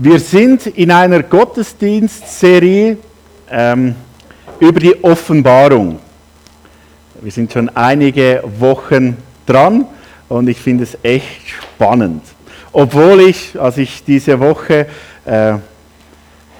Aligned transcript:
Wir 0.00 0.20
sind 0.20 0.64
in 0.64 0.92
einer 0.92 1.24
Gottesdienstserie 1.24 2.98
ähm, 3.50 3.96
über 4.60 4.78
die 4.78 5.02
Offenbarung. 5.02 5.98
Wir 7.20 7.32
sind 7.32 7.52
schon 7.52 7.68
einige 7.70 8.44
Wochen 8.60 9.16
dran 9.44 9.86
und 10.28 10.48
ich 10.48 10.58
finde 10.58 10.84
es 10.84 10.96
echt 11.02 11.48
spannend. 11.48 12.22
Obwohl 12.72 13.22
ich, 13.22 13.58
als 13.58 13.76
ich 13.78 14.04
diese 14.04 14.38
Woche 14.38 14.86
äh, 15.24 15.54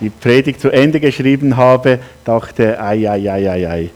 die 0.01 0.11
Predigt 0.11 0.61
zu 0.61 0.71
Ende 0.71 0.99
geschrieben 0.99 1.57
habe, 1.57 2.01
dachte, 2.25 2.83
ei, 2.83 3.09
ei, 3.09 3.31
ei, 3.31 3.51
ei, 3.53 3.71
ei. 3.71 3.91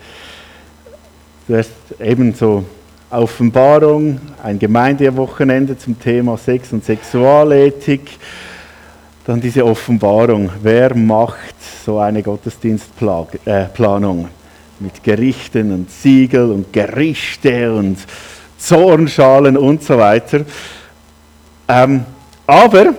Das 1.48 1.66
ist 1.66 2.00
eben 2.00 2.32
so 2.32 2.64
Offenbarung, 3.10 4.20
ein 4.40 4.60
Gemeindewochenende 4.60 5.76
zum 5.76 5.98
Thema 5.98 6.38
Sex 6.38 6.72
und 6.72 6.84
Sexualethik 6.84 8.02
dann 9.24 9.40
diese 9.40 9.64
Offenbarung. 9.64 10.50
Wer 10.62 10.96
macht 10.96 11.54
so 11.84 11.98
eine 11.98 12.22
Gottesdienstplanung 12.22 14.28
mit 14.80 15.02
Gerichten 15.02 15.72
und 15.72 15.90
Siegel 15.90 16.50
und 16.50 16.72
Gerichte 16.72 17.72
und 17.72 17.98
Zornschalen 18.58 19.56
und 19.56 19.82
so 19.82 19.98
weiter? 19.98 20.40
Ähm, 21.68 22.04
aber 22.46 22.94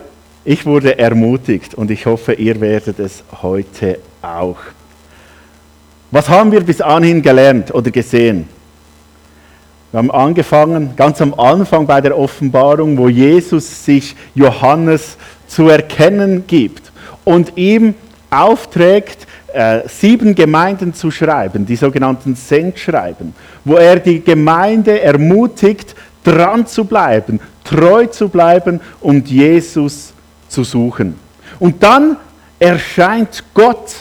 ich 0.46 0.66
wurde 0.66 0.98
ermutigt 0.98 1.76
und 1.76 1.92
ich 1.92 2.06
hoffe, 2.06 2.34
ihr 2.34 2.60
werdet 2.60 3.00
es 3.00 3.24
heute 3.42 4.00
auch. 4.22 4.58
Was 6.12 6.30
haben 6.30 6.52
wir 6.52 6.62
bis 6.62 6.80
anhin 6.80 7.22
gelernt 7.22 7.74
oder 7.74 7.92
gesehen? 7.92 8.48
Wir 9.92 10.00
haben 10.00 10.12
angefangen, 10.12 10.96
ganz 10.96 11.22
am 11.22 11.34
Anfang 11.36 11.86
bei 11.86 12.02
der 12.02 12.18
Offenbarung, 12.18 12.98
wo 12.98 13.10
Jesus 13.10 13.86
sich 13.86 14.16
Johannes 14.34 15.18
zu 15.54 15.70
erkennen 15.70 16.46
gibt 16.48 16.92
und 17.24 17.54
ihm 17.56 17.94
aufträgt, 18.30 19.28
äh, 19.54 19.88
sieben 19.88 20.34
Gemeinden 20.34 20.94
zu 20.94 21.12
schreiben, 21.12 21.66
die 21.66 21.76
sogenannten 21.76 22.36
Sendschreiben, 22.36 23.36
wo 23.64 23.76
er 23.76 24.00
die 24.00 24.22
Gemeinde 24.22 25.02
ermutigt, 25.02 25.96
dran 26.24 26.66
zu 26.66 26.86
bleiben, 26.86 27.40
treu 27.64 28.08
zu 28.08 28.30
bleiben 28.30 28.82
und 29.00 29.30
Jesus 29.30 30.14
zu 30.48 30.64
suchen. 30.64 31.16
Und 31.60 31.84
dann 31.84 32.18
erscheint 32.58 33.44
Gott 33.54 33.94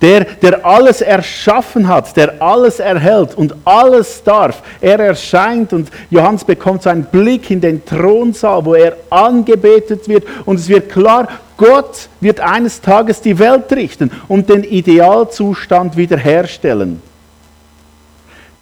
der, 0.00 0.24
der 0.24 0.64
alles 0.66 1.00
erschaffen 1.00 1.88
hat, 1.88 2.16
der 2.16 2.40
alles 2.42 2.78
erhält 2.78 3.34
und 3.34 3.54
alles 3.64 4.22
darf. 4.22 4.62
Er 4.80 4.98
erscheint 4.98 5.72
und 5.72 5.90
Johannes 6.10 6.44
bekommt 6.44 6.82
so 6.82 6.90
einen 6.90 7.04
Blick 7.04 7.50
in 7.50 7.60
den 7.60 7.84
Thronsaal, 7.84 8.64
wo 8.64 8.74
er 8.74 8.96
angebetet 9.10 10.08
wird 10.08 10.24
und 10.44 10.56
es 10.56 10.68
wird 10.68 10.90
klar, 10.90 11.28
Gott 11.56 12.08
wird 12.20 12.40
eines 12.40 12.80
Tages 12.80 13.20
die 13.20 13.38
Welt 13.38 13.72
richten 13.72 14.10
und 14.28 14.48
den 14.48 14.64
Idealzustand 14.64 15.96
wiederherstellen. 15.96 17.00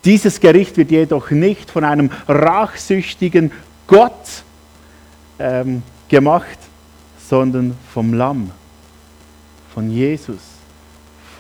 Dieses 0.05 0.41
Gericht 0.41 0.77
wird 0.77 0.91
jedoch 0.91 1.31
nicht 1.31 1.71
von 1.71 1.85
einem 1.85 2.11
rachsüchtigen 2.29 3.53
Gott 3.87 4.45
ähm, 5.39 5.83
gemacht, 6.09 6.59
sondern 7.29 7.77
vom 7.93 8.13
Lamm, 8.13 8.51
von 9.73 9.91
Jesus 9.91 10.52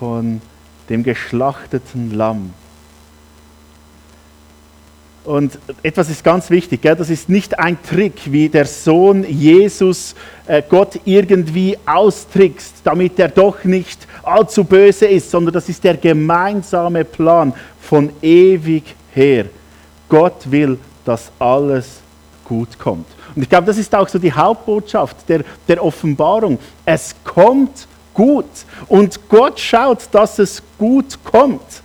von 0.02 0.40
dem 0.88 1.04
geschlachteten 1.04 2.10
Lamm. 2.12 2.52
Und 5.22 5.56
etwas 5.84 6.10
ist 6.10 6.24
ganz 6.24 6.50
wichtig, 6.50 6.82
gell? 6.82 6.96
das 6.96 7.08
ist 7.08 7.28
nicht 7.28 7.56
ein 7.56 7.80
Trick, 7.84 8.14
wie 8.24 8.48
der 8.48 8.66
Sohn 8.66 9.22
Jesus 9.22 10.16
äh, 10.48 10.60
Gott 10.68 10.98
irgendwie 11.04 11.78
austrickst, 11.86 12.78
damit 12.82 13.16
er 13.20 13.28
doch 13.28 13.62
nicht 13.62 14.08
allzu 14.24 14.64
böse 14.64 15.06
ist, 15.06 15.30
sondern 15.30 15.54
das 15.54 15.68
ist 15.68 15.84
der 15.84 15.96
gemeinsame 15.96 17.04
Plan 17.04 17.54
von 17.80 18.10
ewig 18.22 18.96
her. 19.14 19.44
Gott 20.08 20.50
will, 20.50 20.80
dass 21.04 21.30
alles 21.38 22.00
gut 22.44 22.76
kommt. 22.76 23.06
Und 23.36 23.42
ich 23.42 23.48
glaube, 23.48 23.68
das 23.68 23.78
ist 23.78 23.94
auch 23.94 24.08
so 24.08 24.18
die 24.18 24.32
Hauptbotschaft 24.32 25.28
der, 25.28 25.44
der 25.68 25.84
Offenbarung. 25.84 26.58
Es 26.84 27.14
kommt 27.22 27.86
gut. 28.14 28.46
Und 28.88 29.28
Gott 29.28 29.58
schaut, 29.58 30.08
dass 30.12 30.38
es 30.38 30.62
gut 30.78 31.18
kommt. 31.24 31.82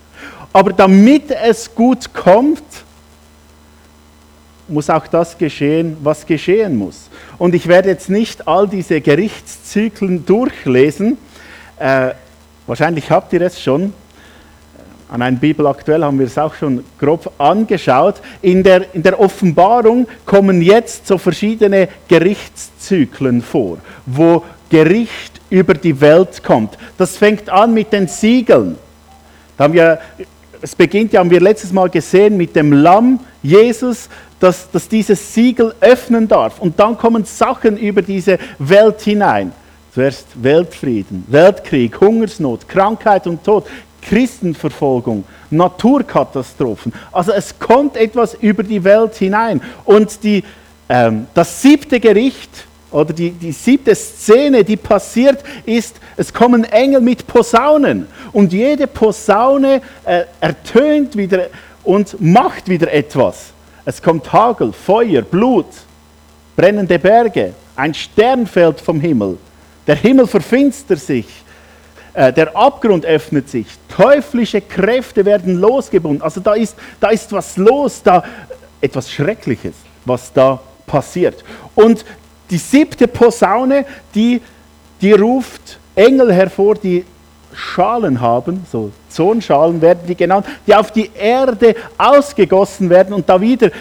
Aber 0.54 0.74
damit 0.74 1.32
es 1.32 1.74
gut 1.74 2.14
kommt, 2.14 2.64
muss 4.68 4.90
auch 4.90 5.08
das 5.08 5.38
geschehen, 5.38 5.98
was 6.02 6.26
geschehen 6.26 6.76
muss. 6.78 7.10
Und 7.38 7.56
ich 7.56 7.68
werde 7.68 7.90
jetzt 7.90 8.10
nicht 8.10 8.48
all 8.48 8.68
diese 8.68 9.00
Gerichtszyklen 9.02 10.26
durchlesen. 10.26 11.18
Äh, 11.80 12.12
wahrscheinlich 12.66 13.10
habt 13.10 13.34
ihr 13.34 13.42
es 13.42 13.62
schon. 13.62 13.94
An 15.10 15.22
einem 15.22 15.38
Bibel 15.38 15.66
aktuell 15.68 16.04
haben 16.04 16.20
wir 16.20 16.26
es 16.26 16.38
auch 16.38 16.54
schon 16.54 16.84
grob 17.00 17.32
angeschaut. 17.38 18.16
In 18.42 18.62
der, 18.62 18.94
in 18.94 19.04
der 19.04 19.18
Offenbarung 19.20 20.06
kommen 20.26 20.62
jetzt 20.62 21.08
so 21.08 21.18
verschiedene 21.18 21.88
Gerichtszyklen 22.10 23.42
vor, 23.42 23.78
wo 24.06 24.44
Gericht 24.70 25.42
über 25.50 25.74
die 25.74 26.00
Welt 26.02 26.44
kommt. 26.44 26.78
Das 26.98 27.18
fängt 27.18 27.50
an 27.50 27.74
mit 27.74 27.94
den 27.94 28.08
Siegeln. 28.08 28.78
Da 29.58 29.66
haben 29.66 29.74
wir, 29.74 30.00
es 30.62 30.76
beginnt 30.76 31.14
ja, 31.14 31.20
haben 31.20 31.30
wir 31.30 31.42
letztes 31.42 31.72
Mal 31.72 31.90
gesehen, 31.90 32.38
mit 32.38 32.56
dem 32.56 32.74
Lamm 32.74 33.20
Jesus, 33.42 34.10
dass, 34.40 34.70
dass 34.70 34.88
dieses 34.88 35.34
Siegel 35.34 35.74
öffnen 35.80 36.28
darf. 36.28 36.60
Und 36.60 36.80
dann 36.80 36.98
kommen 36.98 37.26
Sachen 37.26 37.78
über 37.78 38.02
diese 38.02 38.38
Welt 38.60 39.02
hinein. 39.02 39.52
Zuerst 39.94 40.28
Weltfrieden, 40.36 41.26
Weltkrieg, 41.28 42.00
Hungersnot, 42.00 42.68
Krankheit 42.68 43.26
und 43.26 43.44
Tod, 43.44 43.66
Christenverfolgung, 44.02 45.24
Naturkatastrophen. 45.50 46.94
Also 47.12 47.32
es 47.32 47.58
kommt 47.58 47.98
etwas 47.98 48.36
über 48.36 48.64
die 48.64 48.84
Welt 48.84 49.16
hinein. 49.16 49.62
Und 49.86 50.24
die, 50.24 50.44
ähm, 50.88 51.26
das 51.34 51.62
siebte 51.62 52.00
Gericht 52.00 52.67
oder 52.92 53.14
die, 53.14 53.32
die 53.32 53.52
siebte 53.52 53.94
Szene, 53.96 54.64
die 54.64 54.78
passiert, 54.78 55.44
ist, 55.66 55.98
es 56.16 56.34
kommen 56.34 56.64
Engel 56.64 57.02
mit 57.02 57.28
Posaunen 57.28 58.08
und 58.32 58.54
jede 58.54 58.88
Posaune 58.88 59.82
äh, 60.06 60.24
ertönt 60.40 61.18
wieder 61.18 61.48
und 61.84 62.20
macht 62.22 62.70
wieder 62.70 62.92
etwas. 62.92 63.52
Es 63.86 64.02
kommt 64.02 64.32
Hagel, 64.32 64.72
Feuer, 64.74 65.22
Blut, 65.22 65.68
brennende 66.56 66.98
Berge, 66.98 67.54
ein 67.76 67.94
Stern 67.94 68.48
fällt 68.48 68.82
vom 68.82 69.00
Himmel, 69.00 69.38
der 69.86 69.96
Himmel 69.96 70.28
verfinstert 70.28 71.00
sich, 71.00 71.28
äh, 72.14 72.34
der 72.34 72.56
Abgrund 72.56 73.06
öffnet 73.06 73.50
sich, 73.50 73.68
teuflische 73.90 74.62
Kräfte 74.62 75.24
werden 75.26 75.60
losgebunden. 75.60 76.22
Also 76.22 76.40
da 76.40 76.54
ist, 76.54 76.76
da 77.00 77.10
ist 77.10 77.32
was 77.32 77.58
los, 77.58 78.02
da 78.02 78.24
etwas 78.82 79.12
Schreckliches, 79.12 79.76
was 80.06 80.32
da 80.34 80.60
passiert. 80.86 81.44
Und 81.76 82.06
die 82.50 82.58
siebte 82.58 83.08
Posaune, 83.08 83.86
die, 84.16 84.42
die 85.02 85.14
ruft 85.14 85.80
Engel 85.96 86.34
hervor, 86.34 86.76
die 86.76 87.06
Schalen 87.54 88.22
haben, 88.22 88.66
so 88.72 88.92
Zornschalen 89.10 89.82
werden 89.82 90.02
die 90.08 90.16
genannt, 90.16 90.46
die 90.66 90.76
auf 90.76 90.92
die 90.92 91.10
Erde 91.16 91.76
ausgegossen 91.98 92.90
werden 92.90 93.14
und 93.14 93.28
da 93.28 93.42
wieder 93.42 93.72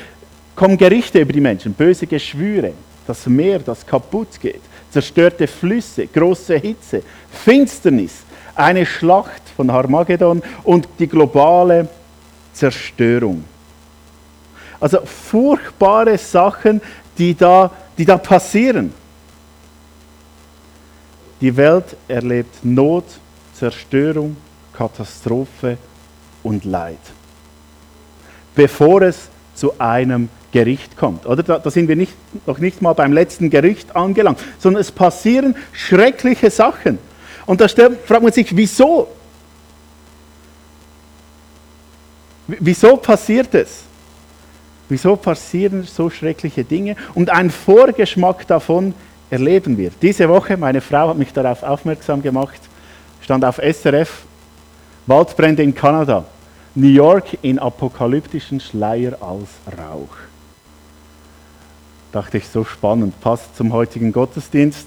kommen 0.55 0.79
Gerichte 0.79 1.21
über 1.21 1.33
die 1.33 1.41
Menschen, 1.41 1.75
böse 1.75 2.07
Geschwüre, 2.07 2.73
das 3.07 3.27
Meer, 3.27 3.59
das 3.59 3.87
kaputt 3.87 4.41
geht, 4.41 4.63
zerstörte 4.91 5.47
Flüsse, 5.47 6.07
große 6.07 6.57
Hitze, 6.57 7.03
Finsternis, 7.31 8.23
eine 8.55 8.87
Schlacht 8.87 9.43
von 9.55 9.71
Harmagedon 9.71 10.43
und 10.65 10.89
die 10.99 11.07
globale 11.07 11.89
Zerstörung. 12.55 13.45
Also 14.81 15.01
furchtbare 15.05 16.17
Sachen, 16.17 16.81
die 17.19 17.35
da 17.35 17.71
die 17.99 18.05
da 18.05 18.19
passieren. 18.19 18.93
Die 21.41 21.57
Welt 21.57 21.97
erlebt 22.09 22.65
Not, 22.65 23.05
Zerstörung, 23.55 24.37
Katastrophe 24.73 25.79
und 26.43 26.65
Leid, 26.65 26.99
bevor 28.55 29.03
es 29.03 29.29
zu 29.55 29.79
einem 29.79 30.29
Gericht 30.53 30.97
kommt. 30.97 31.27
Oder 31.27 31.43
da, 31.43 31.59
da 31.59 31.71
sind 31.71 31.89
wir 31.89 31.97
nicht, 31.97 32.13
noch 32.47 32.59
nicht 32.59 32.81
mal 32.81 32.93
beim 32.95 33.13
letzten 33.13 33.51
Gericht 33.51 33.95
angelangt, 33.95 34.39
sondern 34.59 34.81
es 34.81 34.91
passieren 34.91 35.55
schreckliche 35.73 36.51
Sachen. 36.51 36.99
Und 37.45 37.61
da 37.61 37.69
fragt 37.69 38.23
man 38.23 38.33
sich, 38.33 38.57
wieso? 38.57 39.09
Wieso 42.47 42.97
passiert 42.97 43.55
es? 43.55 43.83
Wieso 44.89 45.17
passieren 45.17 45.83
so 45.83 46.11
schreckliche 46.11 46.65
Dinge? 46.65 46.97
Und 47.15 47.31
ein 47.31 47.51
Vorgeschmack 47.51 48.47
davon 48.47 48.95
erleben 49.31 49.77
wir. 49.77 49.91
Diese 50.01 50.29
Woche, 50.29 50.57
meine 50.57 50.81
Frau 50.81 51.09
hat 51.09 51.19
mich 51.19 51.33
darauf 51.33 51.63
aufmerksam 51.63 52.23
gemacht, 52.23 52.61
stand 53.21 53.45
auf 53.45 53.57
SRF, 53.59 54.25
Waldbrände 55.07 55.63
in 55.63 55.75
Kanada, 55.75 56.25
New 56.75 56.89
York 56.89 57.39
in 57.43 57.59
apokalyptischen 57.59 58.61
Schleier 58.61 59.17
als 59.21 59.49
Rauch. 59.79 60.17
Dachte 62.13 62.39
ich, 62.39 62.49
so 62.49 62.65
spannend, 62.65 63.21
passt 63.21 63.57
zum 63.57 63.73
heutigen 63.73 64.13
Gottesdienst. 64.13 64.87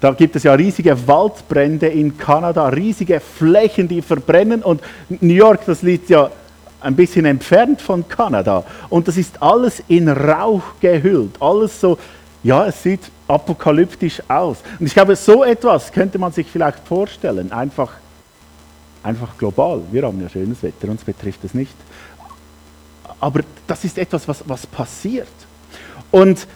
Da 0.00 0.12
gibt 0.12 0.36
es 0.36 0.42
ja 0.42 0.52
riesige 0.52 1.08
Waldbrände 1.08 1.86
in 1.86 2.18
Kanada, 2.18 2.68
riesige 2.68 3.20
Flächen, 3.20 3.88
die 3.88 4.02
verbrennen. 4.02 4.62
Und 4.62 4.82
New 5.08 5.34
York, 5.34 5.64
das 5.64 5.80
liegt 5.82 6.10
ja 6.10 6.30
ein 6.80 6.96
bisschen 6.96 7.24
entfernt 7.24 7.80
von 7.80 8.06
Kanada. 8.08 8.64
Und 8.88 9.08
das 9.08 9.16
ist 9.16 9.42
alles 9.42 9.82
in 9.88 10.08
Rauch 10.08 10.62
gehüllt. 10.80 11.40
Alles 11.40 11.80
so, 11.80 11.98
ja, 12.42 12.66
es 12.66 12.82
sieht 12.82 13.00
apokalyptisch 13.28 14.22
aus. 14.28 14.58
Und 14.78 14.86
ich 14.86 14.94
glaube, 14.94 15.16
so 15.16 15.44
etwas 15.44 15.92
könnte 15.92 16.18
man 16.18 16.32
sich 16.32 16.46
vielleicht 16.46 16.86
vorstellen. 16.86 17.50
Einfach, 17.52 17.92
einfach 19.02 19.36
global. 19.38 19.82
Wir 19.90 20.02
haben 20.02 20.20
ja 20.20 20.28
schönes 20.28 20.62
Wetter, 20.62 20.88
uns 20.88 21.02
betrifft 21.02 21.44
es 21.44 21.54
nicht. 21.54 21.74
Aber 23.18 23.40
das 23.66 23.84
ist 23.84 23.98
etwas, 23.98 24.28
was, 24.28 24.44
was 24.46 24.66
passiert. 24.66 25.28
Und 26.10 26.46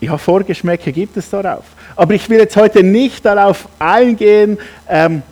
ja, 0.00 0.16
Vorgeschmäcke 0.16 0.92
gibt 0.92 1.16
es 1.16 1.28
darauf. 1.28 1.64
Aber 1.94 2.14
ich 2.14 2.28
will 2.30 2.38
jetzt 2.38 2.56
heute 2.56 2.82
nicht 2.82 3.24
darauf 3.24 3.68
eingehen, 3.78 4.58
ähm, 4.88 5.22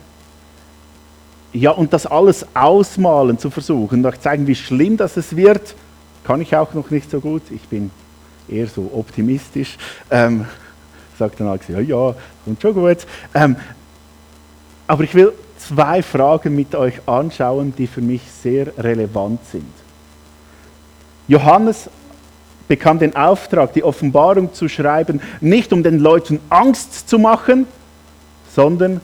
ja, 1.53 1.71
und 1.71 1.93
das 1.93 2.05
alles 2.05 2.45
ausmalen 2.53 3.39
zu 3.39 3.49
versuchen, 3.49 4.01
noch 4.01 4.17
zeigen, 4.17 4.45
wie 4.47 4.55
schlimm 4.55 4.97
das 4.97 5.17
es 5.17 5.35
wird, 5.35 5.75
kann 6.23 6.41
ich 6.41 6.55
auch 6.55 6.73
noch 6.73 6.91
nicht 6.91 7.09
so 7.09 7.19
gut. 7.19 7.43
Ich 7.49 7.67
bin 7.67 7.89
eher 8.47 8.67
so 8.67 8.89
optimistisch. 8.93 9.77
Ähm, 10.11 10.45
sagt 11.17 11.39
dann 11.39 11.47
Alex, 11.47 11.67
ja, 11.67 11.79
ja, 11.79 12.15
kommt 12.45 12.61
schon 12.61 12.73
gut. 12.73 12.97
Ähm, 13.33 13.55
aber 14.87 15.03
ich 15.03 15.13
will 15.13 15.33
zwei 15.57 16.01
Fragen 16.01 16.55
mit 16.55 16.75
euch 16.75 16.95
anschauen, 17.07 17.73
die 17.77 17.87
für 17.87 18.01
mich 18.01 18.21
sehr 18.41 18.71
relevant 18.77 19.39
sind. 19.51 19.71
Johannes 21.27 21.89
bekam 22.67 22.99
den 22.99 23.15
Auftrag, 23.15 23.73
die 23.73 23.83
Offenbarung 23.83 24.53
zu 24.53 24.67
schreiben, 24.67 25.21
nicht 25.41 25.73
um 25.73 25.83
den 25.83 25.99
Leuten 25.99 26.39
Angst 26.49 27.09
zu 27.09 27.19
machen, 27.19 27.67
sondern 28.55 29.01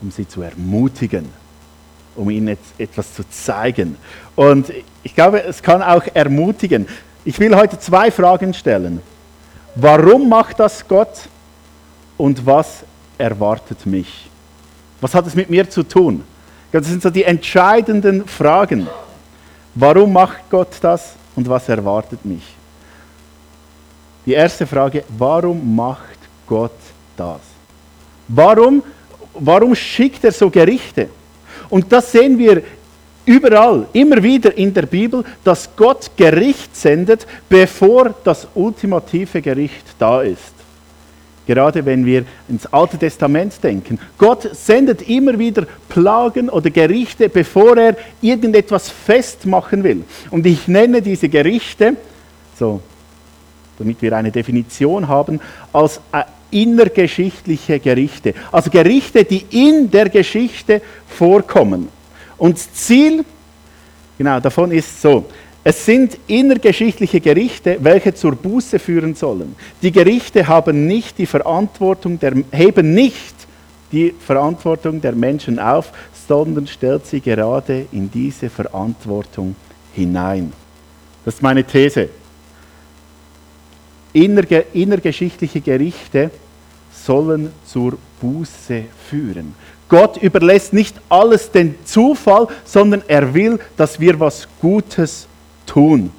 um 0.00 0.10
sie 0.10 0.26
zu 0.26 0.42
ermutigen, 0.42 1.39
um 2.20 2.28
ihnen 2.28 2.58
etwas 2.78 3.14
zu 3.14 3.28
zeigen. 3.28 3.96
Und 4.36 4.70
ich 5.02 5.14
glaube, 5.14 5.42
es 5.42 5.62
kann 5.62 5.82
auch 5.82 6.02
ermutigen. 6.12 6.86
Ich 7.24 7.38
will 7.40 7.56
heute 7.56 7.78
zwei 7.78 8.10
Fragen 8.10 8.52
stellen. 8.52 9.00
Warum 9.74 10.28
macht 10.28 10.60
das 10.60 10.86
Gott 10.86 11.28
und 12.18 12.44
was 12.44 12.84
erwartet 13.16 13.86
mich? 13.86 14.28
Was 15.00 15.14
hat 15.14 15.26
es 15.26 15.34
mit 15.34 15.48
mir 15.48 15.68
zu 15.68 15.82
tun? 15.82 16.22
Das 16.72 16.86
sind 16.86 17.02
so 17.02 17.08
die 17.08 17.24
entscheidenden 17.24 18.26
Fragen. 18.26 18.86
Warum 19.74 20.12
macht 20.12 20.50
Gott 20.50 20.76
das 20.82 21.14
und 21.34 21.48
was 21.48 21.68
erwartet 21.68 22.24
mich? 22.24 22.42
Die 24.26 24.32
erste 24.32 24.66
Frage, 24.66 25.04
warum 25.16 25.74
macht 25.74 26.18
Gott 26.46 26.76
das? 27.16 27.40
Warum, 28.28 28.82
warum 29.34 29.74
schickt 29.74 30.22
er 30.24 30.32
so 30.32 30.50
Gerichte? 30.50 31.08
Und 31.70 31.92
das 31.92 32.12
sehen 32.12 32.38
wir 32.38 32.62
überall, 33.24 33.86
immer 33.92 34.22
wieder 34.22 34.56
in 34.56 34.74
der 34.74 34.86
Bibel, 34.86 35.24
dass 35.44 35.70
Gott 35.76 36.10
Gericht 36.16 36.76
sendet, 36.76 37.26
bevor 37.48 38.14
das 38.24 38.48
ultimative 38.54 39.40
Gericht 39.40 39.84
da 39.98 40.22
ist. 40.22 40.54
Gerade 41.46 41.84
wenn 41.84 42.04
wir 42.04 42.24
ins 42.48 42.66
Alte 42.66 42.96
Testament 42.96 43.62
denken. 43.62 43.98
Gott 44.18 44.48
sendet 44.54 45.08
immer 45.08 45.38
wieder 45.38 45.66
Plagen 45.88 46.48
oder 46.48 46.70
Gerichte, 46.70 47.28
bevor 47.28 47.76
er 47.76 47.96
irgendetwas 48.20 48.88
festmachen 48.88 49.82
will. 49.82 50.04
Und 50.30 50.46
ich 50.46 50.68
nenne 50.68 51.02
diese 51.02 51.28
Gerichte, 51.28 51.96
so 52.58 52.80
damit 53.80 54.00
wir 54.00 54.16
eine 54.16 54.30
Definition 54.30 55.08
haben, 55.08 55.40
als 55.72 56.00
äh, 56.12 56.22
innergeschichtliche 56.52 57.80
Gerichte. 57.80 58.34
Also 58.52 58.70
Gerichte, 58.70 59.24
die 59.24 59.44
in 59.50 59.90
der 59.90 60.08
Geschichte 60.08 60.80
vorkommen. 61.08 61.88
Und 62.38 62.58
Ziel 62.58 63.24
genau, 64.20 64.38
davon 64.38 64.70
ist 64.70 65.00
so, 65.00 65.24
es 65.64 65.84
sind 65.84 66.18
innergeschichtliche 66.26 67.20
Gerichte, 67.20 67.78
welche 67.80 68.14
zur 68.14 68.34
Buße 68.34 68.78
führen 68.78 69.14
sollen. 69.14 69.56
Die 69.82 69.90
Gerichte 69.90 70.46
haben 70.46 70.86
nicht 70.86 71.18
die 71.18 71.26
Verantwortung 71.26 72.18
der, 72.18 72.34
heben 72.52 72.92
nicht 72.92 73.34
die 73.92 74.14
Verantwortung 74.18 75.00
der 75.00 75.12
Menschen 75.12 75.58
auf, 75.58 75.92
sondern 76.28 76.66
stellt 76.66 77.06
sie 77.06 77.20
gerade 77.20 77.86
in 77.92 78.10
diese 78.10 78.50
Verantwortung 78.50 79.56
hinein. 79.94 80.52
Das 81.24 81.34
ist 81.34 81.42
meine 81.42 81.64
These 81.64 82.08
innerge, 84.12 84.64
innergeschichtliche 84.72 85.60
Gerichte 85.60 86.30
sollen 86.92 87.52
zur 87.64 87.98
Buße 88.20 88.84
führen. 89.08 89.54
Gott 89.88 90.16
überlässt 90.18 90.72
nicht 90.72 90.96
alles 91.08 91.50
den 91.50 91.74
Zufall, 91.84 92.46
sondern 92.64 93.02
er 93.08 93.34
will, 93.34 93.58
dass 93.76 93.98
wir 93.98 94.18
was 94.20 94.46
Gutes 94.60 95.26
tun. 95.66 96.12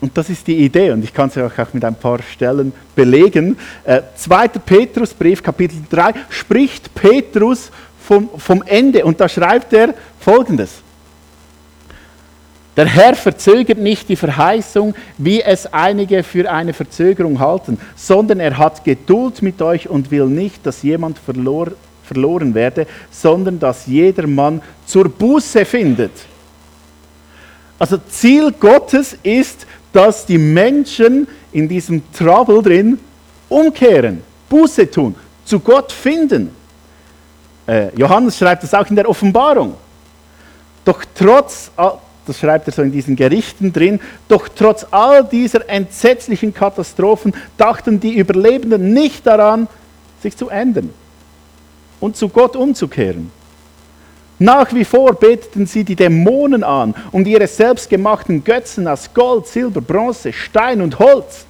Und 0.00 0.16
das 0.16 0.30
ist 0.30 0.46
die 0.46 0.58
Idee, 0.58 0.92
und 0.92 1.02
ich 1.02 1.12
kann 1.12 1.28
es 1.28 1.36
euch 1.36 1.58
auch 1.58 1.72
mit 1.72 1.84
ein 1.84 1.96
paar 1.96 2.22
Stellen 2.22 2.72
belegen. 2.94 3.56
Äh, 3.82 4.02
2. 4.14 4.48
Petrusbrief, 4.48 5.42
Kapitel 5.42 5.78
3, 5.90 6.12
spricht 6.28 6.94
Petrus 6.94 7.70
vom, 8.00 8.30
vom 8.36 8.62
Ende, 8.66 9.04
und 9.04 9.20
da 9.20 9.28
schreibt 9.28 9.72
er 9.72 9.94
folgendes. 10.20 10.85
Der 12.76 12.86
Herr 12.86 13.14
verzögert 13.14 13.78
nicht 13.78 14.08
die 14.10 14.16
Verheißung, 14.16 14.94
wie 15.16 15.40
es 15.40 15.72
einige 15.72 16.22
für 16.22 16.50
eine 16.50 16.74
Verzögerung 16.74 17.40
halten, 17.40 17.78
sondern 17.96 18.38
er 18.38 18.58
hat 18.58 18.84
Geduld 18.84 19.40
mit 19.40 19.62
euch 19.62 19.88
und 19.88 20.10
will 20.10 20.26
nicht, 20.26 20.66
dass 20.66 20.82
jemand 20.82 21.18
verlor, 21.18 21.68
verloren 22.04 22.54
werde, 22.54 22.86
sondern 23.10 23.58
dass 23.58 23.86
jeder 23.86 24.26
Mann 24.26 24.60
zur 24.84 25.08
Buße 25.08 25.64
findet. 25.64 26.12
Also 27.78 27.98
Ziel 28.08 28.52
Gottes 28.52 29.16
ist, 29.22 29.66
dass 29.92 30.26
die 30.26 30.38
Menschen 30.38 31.26
in 31.52 31.68
diesem 31.68 32.02
Trouble 32.12 32.62
drin 32.62 32.98
umkehren, 33.48 34.22
Buße 34.50 34.90
tun, 34.90 35.14
zu 35.46 35.60
Gott 35.60 35.92
finden. 35.92 36.50
Äh, 37.66 37.88
Johannes 37.96 38.36
schreibt 38.36 38.62
das 38.62 38.74
auch 38.74 38.86
in 38.88 38.96
der 38.96 39.08
Offenbarung. 39.08 39.74
Doch 40.84 41.02
trotz 41.14 41.70
das 42.26 42.38
schreibt 42.38 42.66
er 42.66 42.72
so 42.72 42.82
in 42.82 42.92
diesen 42.92 43.16
Gerichten 43.16 43.72
drin, 43.72 44.00
doch 44.28 44.48
trotz 44.48 44.86
all 44.90 45.24
dieser 45.24 45.68
entsetzlichen 45.68 46.52
Katastrophen 46.52 47.34
dachten 47.56 48.00
die 48.00 48.16
Überlebenden 48.16 48.92
nicht 48.92 49.26
daran, 49.26 49.68
sich 50.22 50.36
zu 50.36 50.48
ändern 50.48 50.90
und 52.00 52.16
zu 52.16 52.28
Gott 52.28 52.56
umzukehren. 52.56 53.30
Nach 54.38 54.72
wie 54.74 54.84
vor 54.84 55.14
beteten 55.14 55.66
sie 55.66 55.82
die 55.82 55.96
Dämonen 55.96 56.62
an 56.62 56.94
und 57.10 57.26
ihre 57.26 57.46
selbstgemachten 57.46 58.44
Götzen 58.44 58.86
aus 58.86 59.12
Gold, 59.14 59.46
Silber, 59.46 59.80
Bronze, 59.80 60.32
Stein 60.32 60.82
und 60.82 60.98
Holz, 60.98 61.46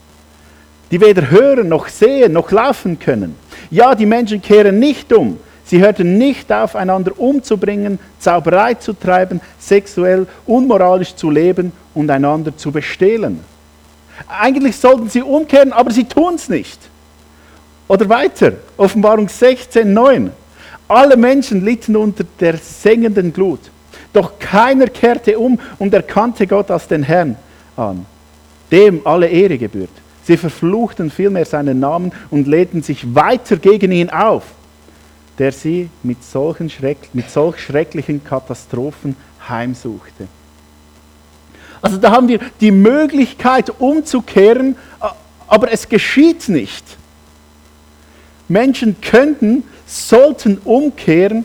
die 0.91 1.01
weder 1.01 1.31
hören 1.31 1.69
noch 1.69 1.89
sehen 1.89 2.33
noch 2.33 2.53
laufen 2.53 2.99
können. 2.99 3.35
Ja, 3.71 3.95
die 3.97 4.07
Menschen 4.07 4.41
kehren 4.41 4.79
nicht 4.79 5.13
um, 5.13 5.39
Sie 5.67 5.81
hörten 5.81 6.17
nicht 6.17 6.53
auf, 6.53 6.77
einander 6.77 7.19
umzubringen, 7.19 7.99
Zauberei 8.21 8.75
zu 8.75 8.93
treiben, 8.93 9.41
sexuell, 9.59 10.27
unmoralisch 10.47 11.15
zu 11.17 11.29
leben 11.29 11.73
und 11.93 12.09
einander 12.09 12.57
zu 12.57 12.71
bestehlen. 12.71 13.41
Eigentlich 14.29 14.77
sollten 14.77 15.09
sie 15.09 15.23
umkehren, 15.23 15.73
aber 15.73 15.91
sie 15.91 16.05
tun 16.05 16.37
es 16.37 16.49
nicht. 16.49 16.79
Oder 17.89 18.09
weiter, 18.09 18.53
Offenbarung 18.77 19.29
16, 19.29 19.93
9. 19.93 20.31
Alle 20.87 21.17
Menschen 21.17 21.65
litten 21.65 21.97
unter 21.97 22.25
der 22.39 22.57
sengenden 22.59 23.33
Glut. 23.33 23.61
Doch 24.13 24.39
keiner 24.39 24.87
kehrte 24.87 25.37
um 25.37 25.59
und 25.79 25.93
erkannte 25.93 26.47
Gott 26.47 26.71
als 26.71 26.87
den 26.87 27.03
Herrn 27.03 27.37
an, 27.77 28.07
dem 28.71 29.05
alle 29.05 29.27
Ehre 29.27 29.59
gebührt. 29.59 29.91
Sie 30.23 30.37
verfluchten 30.37 31.11
vielmehr 31.11 31.45
seinen 31.45 31.81
Namen 31.81 32.13
und 32.31 32.47
lehnten 32.47 32.83
sich 32.83 33.15
weiter 33.15 33.57
gegen 33.57 33.91
ihn 33.91 34.11
auf 34.11 34.45
der 35.39 35.53
sie 35.53 35.91
mit, 36.03 36.25
solchen 36.25 36.71
Schreck, 36.71 37.11
mit 37.13 37.31
solch 37.31 37.59
schrecklichen 37.61 38.25
Katastrophen 38.25 39.17
heimsuchte. 39.49 40.29
Also 41.83 41.99
da 41.99 42.11
haben 42.11 42.29
wir 42.29 42.41
die 42.61 42.71
Möglichkeit 42.71 43.71
umzukehren, 43.81 44.77
aber 45.47 45.71
es 45.73 45.89
geschieht 45.89 46.49
nicht. 46.49 46.85
Menschen 48.49 49.01
könnten, 49.01 49.65
sollten 49.87 50.59
umkehren, 50.59 51.45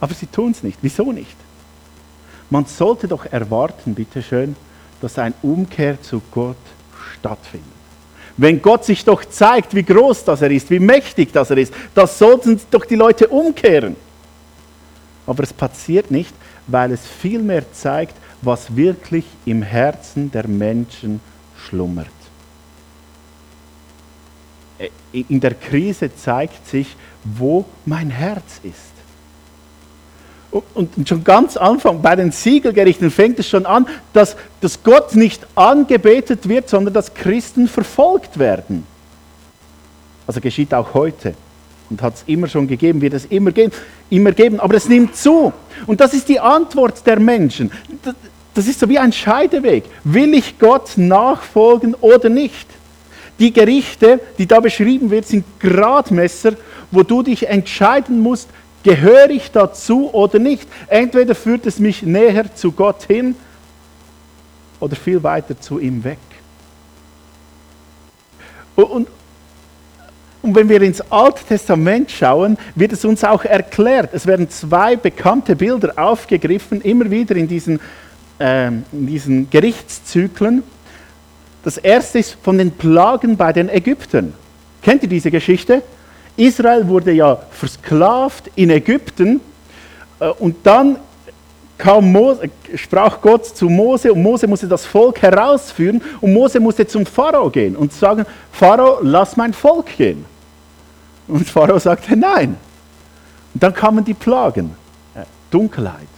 aber 0.00 0.14
sie 0.14 0.26
tun 0.26 0.52
es 0.52 0.62
nicht. 0.62 0.78
Wieso 0.82 1.12
nicht? 1.12 1.36
Man 2.48 2.64
sollte 2.64 3.06
doch 3.06 3.26
erwarten, 3.26 3.94
bitteschön, 3.94 4.56
dass 5.00 5.18
ein 5.18 5.34
Umkehr 5.42 6.00
zu 6.00 6.22
Gott 6.30 6.56
stattfindet. 7.14 7.79
Wenn 8.40 8.62
Gott 8.62 8.86
sich 8.86 9.04
doch 9.04 9.22
zeigt, 9.22 9.74
wie 9.74 9.82
groß 9.82 10.24
das 10.24 10.40
er 10.40 10.50
ist, 10.50 10.70
wie 10.70 10.78
mächtig 10.78 11.30
das 11.30 11.50
er 11.50 11.58
ist, 11.58 11.74
das 11.94 12.18
sollten 12.18 12.58
doch 12.70 12.86
die 12.86 12.94
Leute 12.94 13.28
umkehren. 13.28 13.96
Aber 15.26 15.42
es 15.42 15.52
passiert 15.52 16.10
nicht, 16.10 16.32
weil 16.66 16.90
es 16.92 17.06
vielmehr 17.06 17.70
zeigt, 17.70 18.16
was 18.40 18.74
wirklich 18.74 19.26
im 19.44 19.60
Herzen 19.60 20.30
der 20.30 20.48
Menschen 20.48 21.20
schlummert. 21.54 22.06
äh, 24.78 24.88
in 25.12 25.38
der 25.38 25.52
Krise 25.52 26.14
zeigt 26.14 26.66
sich, 26.66 26.96
wo 27.22 27.66
mein 27.84 28.08
Herz 28.08 28.60
ist. 28.62 28.89
Und 30.74 31.08
schon 31.08 31.22
ganz 31.22 31.56
Anfang 31.56 32.02
bei 32.02 32.16
den 32.16 32.32
Siegelgerichten 32.32 33.10
fängt 33.10 33.38
es 33.38 33.48
schon 33.48 33.66
an, 33.66 33.86
dass, 34.12 34.36
dass 34.60 34.82
Gott 34.82 35.14
nicht 35.14 35.46
angebetet 35.54 36.48
wird, 36.48 36.68
sondern 36.68 36.92
dass 36.92 37.14
Christen 37.14 37.68
verfolgt 37.68 38.38
werden. 38.38 38.84
Also 40.26 40.40
geschieht 40.40 40.74
auch 40.74 40.94
heute 40.94 41.34
und 41.88 42.02
hat 42.02 42.14
es 42.14 42.24
immer 42.26 42.48
schon 42.48 42.66
gegeben, 42.66 43.00
wird 43.00 43.14
es 43.14 43.26
immer 43.26 43.52
geben, 43.52 43.72
immer 44.10 44.32
geben, 44.32 44.60
aber 44.60 44.74
es 44.74 44.88
nimmt 44.88 45.16
zu. 45.16 45.52
Und 45.86 46.00
das 46.00 46.14
ist 46.14 46.28
die 46.28 46.40
Antwort 46.40 47.06
der 47.06 47.20
Menschen. 47.20 47.70
Das 48.54 48.66
ist 48.66 48.80
so 48.80 48.88
wie 48.88 48.98
ein 48.98 49.12
Scheideweg. 49.12 49.84
Will 50.04 50.34
ich 50.34 50.58
Gott 50.58 50.92
nachfolgen 50.96 51.94
oder 51.94 52.28
nicht? 52.28 52.66
Die 53.38 53.52
Gerichte, 53.52 54.20
die 54.38 54.46
da 54.46 54.60
beschrieben 54.60 55.10
werden, 55.10 55.24
sind 55.24 55.44
Gradmesser, 55.60 56.54
wo 56.90 57.02
du 57.02 57.22
dich 57.22 57.48
entscheiden 57.48 58.20
musst, 58.20 58.48
gehöre 58.82 59.30
ich 59.30 59.50
dazu 59.50 60.12
oder 60.12 60.38
nicht. 60.38 60.68
Entweder 60.88 61.34
führt 61.34 61.66
es 61.66 61.78
mich 61.78 62.02
näher 62.02 62.54
zu 62.54 62.72
Gott 62.72 63.04
hin 63.04 63.34
oder 64.78 64.96
viel 64.96 65.22
weiter 65.22 65.58
zu 65.60 65.78
ihm 65.78 66.02
weg. 66.04 66.18
Und, 68.76 69.08
und 70.42 70.54
wenn 70.54 70.68
wir 70.68 70.80
ins 70.80 71.02
Alte 71.10 71.44
Testament 71.44 72.10
schauen, 72.10 72.56
wird 72.74 72.92
es 72.92 73.04
uns 73.04 73.24
auch 73.24 73.44
erklärt. 73.44 74.14
Es 74.14 74.26
werden 74.26 74.48
zwei 74.48 74.96
bekannte 74.96 75.54
Bilder 75.54 75.92
aufgegriffen, 75.96 76.80
immer 76.80 77.10
wieder 77.10 77.36
in 77.36 77.46
diesen, 77.46 77.78
äh, 78.38 78.68
in 78.68 79.06
diesen 79.06 79.50
Gerichtszyklen. 79.50 80.62
Das 81.62 81.76
erste 81.76 82.20
ist 82.20 82.38
von 82.42 82.56
den 82.56 82.70
Plagen 82.70 83.36
bei 83.36 83.52
den 83.52 83.68
Ägyptern. 83.68 84.32
Kennt 84.80 85.02
ihr 85.02 85.10
diese 85.10 85.30
Geschichte? 85.30 85.82
Israel 86.36 86.86
wurde 86.88 87.12
ja 87.12 87.36
versklavt 87.50 88.50
in 88.54 88.70
Ägypten 88.70 89.40
äh, 90.18 90.28
und 90.28 90.56
dann 90.64 90.96
Mose, 92.00 92.50
sprach 92.74 93.20
Gott 93.20 93.46
zu 93.46 93.68
Mose 93.68 94.12
und 94.12 94.22
Mose 94.22 94.46
musste 94.46 94.68
das 94.68 94.84
Volk 94.84 95.22
herausführen 95.22 96.02
und 96.20 96.32
Mose 96.32 96.60
musste 96.60 96.86
zum 96.86 97.06
Pharao 97.06 97.48
gehen 97.48 97.74
und 97.76 97.92
sagen, 97.92 98.26
Pharao, 98.52 98.98
lass 99.02 99.36
mein 99.36 99.54
Volk 99.54 99.96
gehen. 99.96 100.24
Und 101.26 101.48
Pharao 101.48 101.78
sagte, 101.78 102.16
nein. 102.16 102.56
Und 103.54 103.62
dann 103.62 103.72
kamen 103.72 104.04
die 104.04 104.14
Plagen, 104.14 104.76
äh, 105.14 105.22
Dunkelheit, 105.50 106.08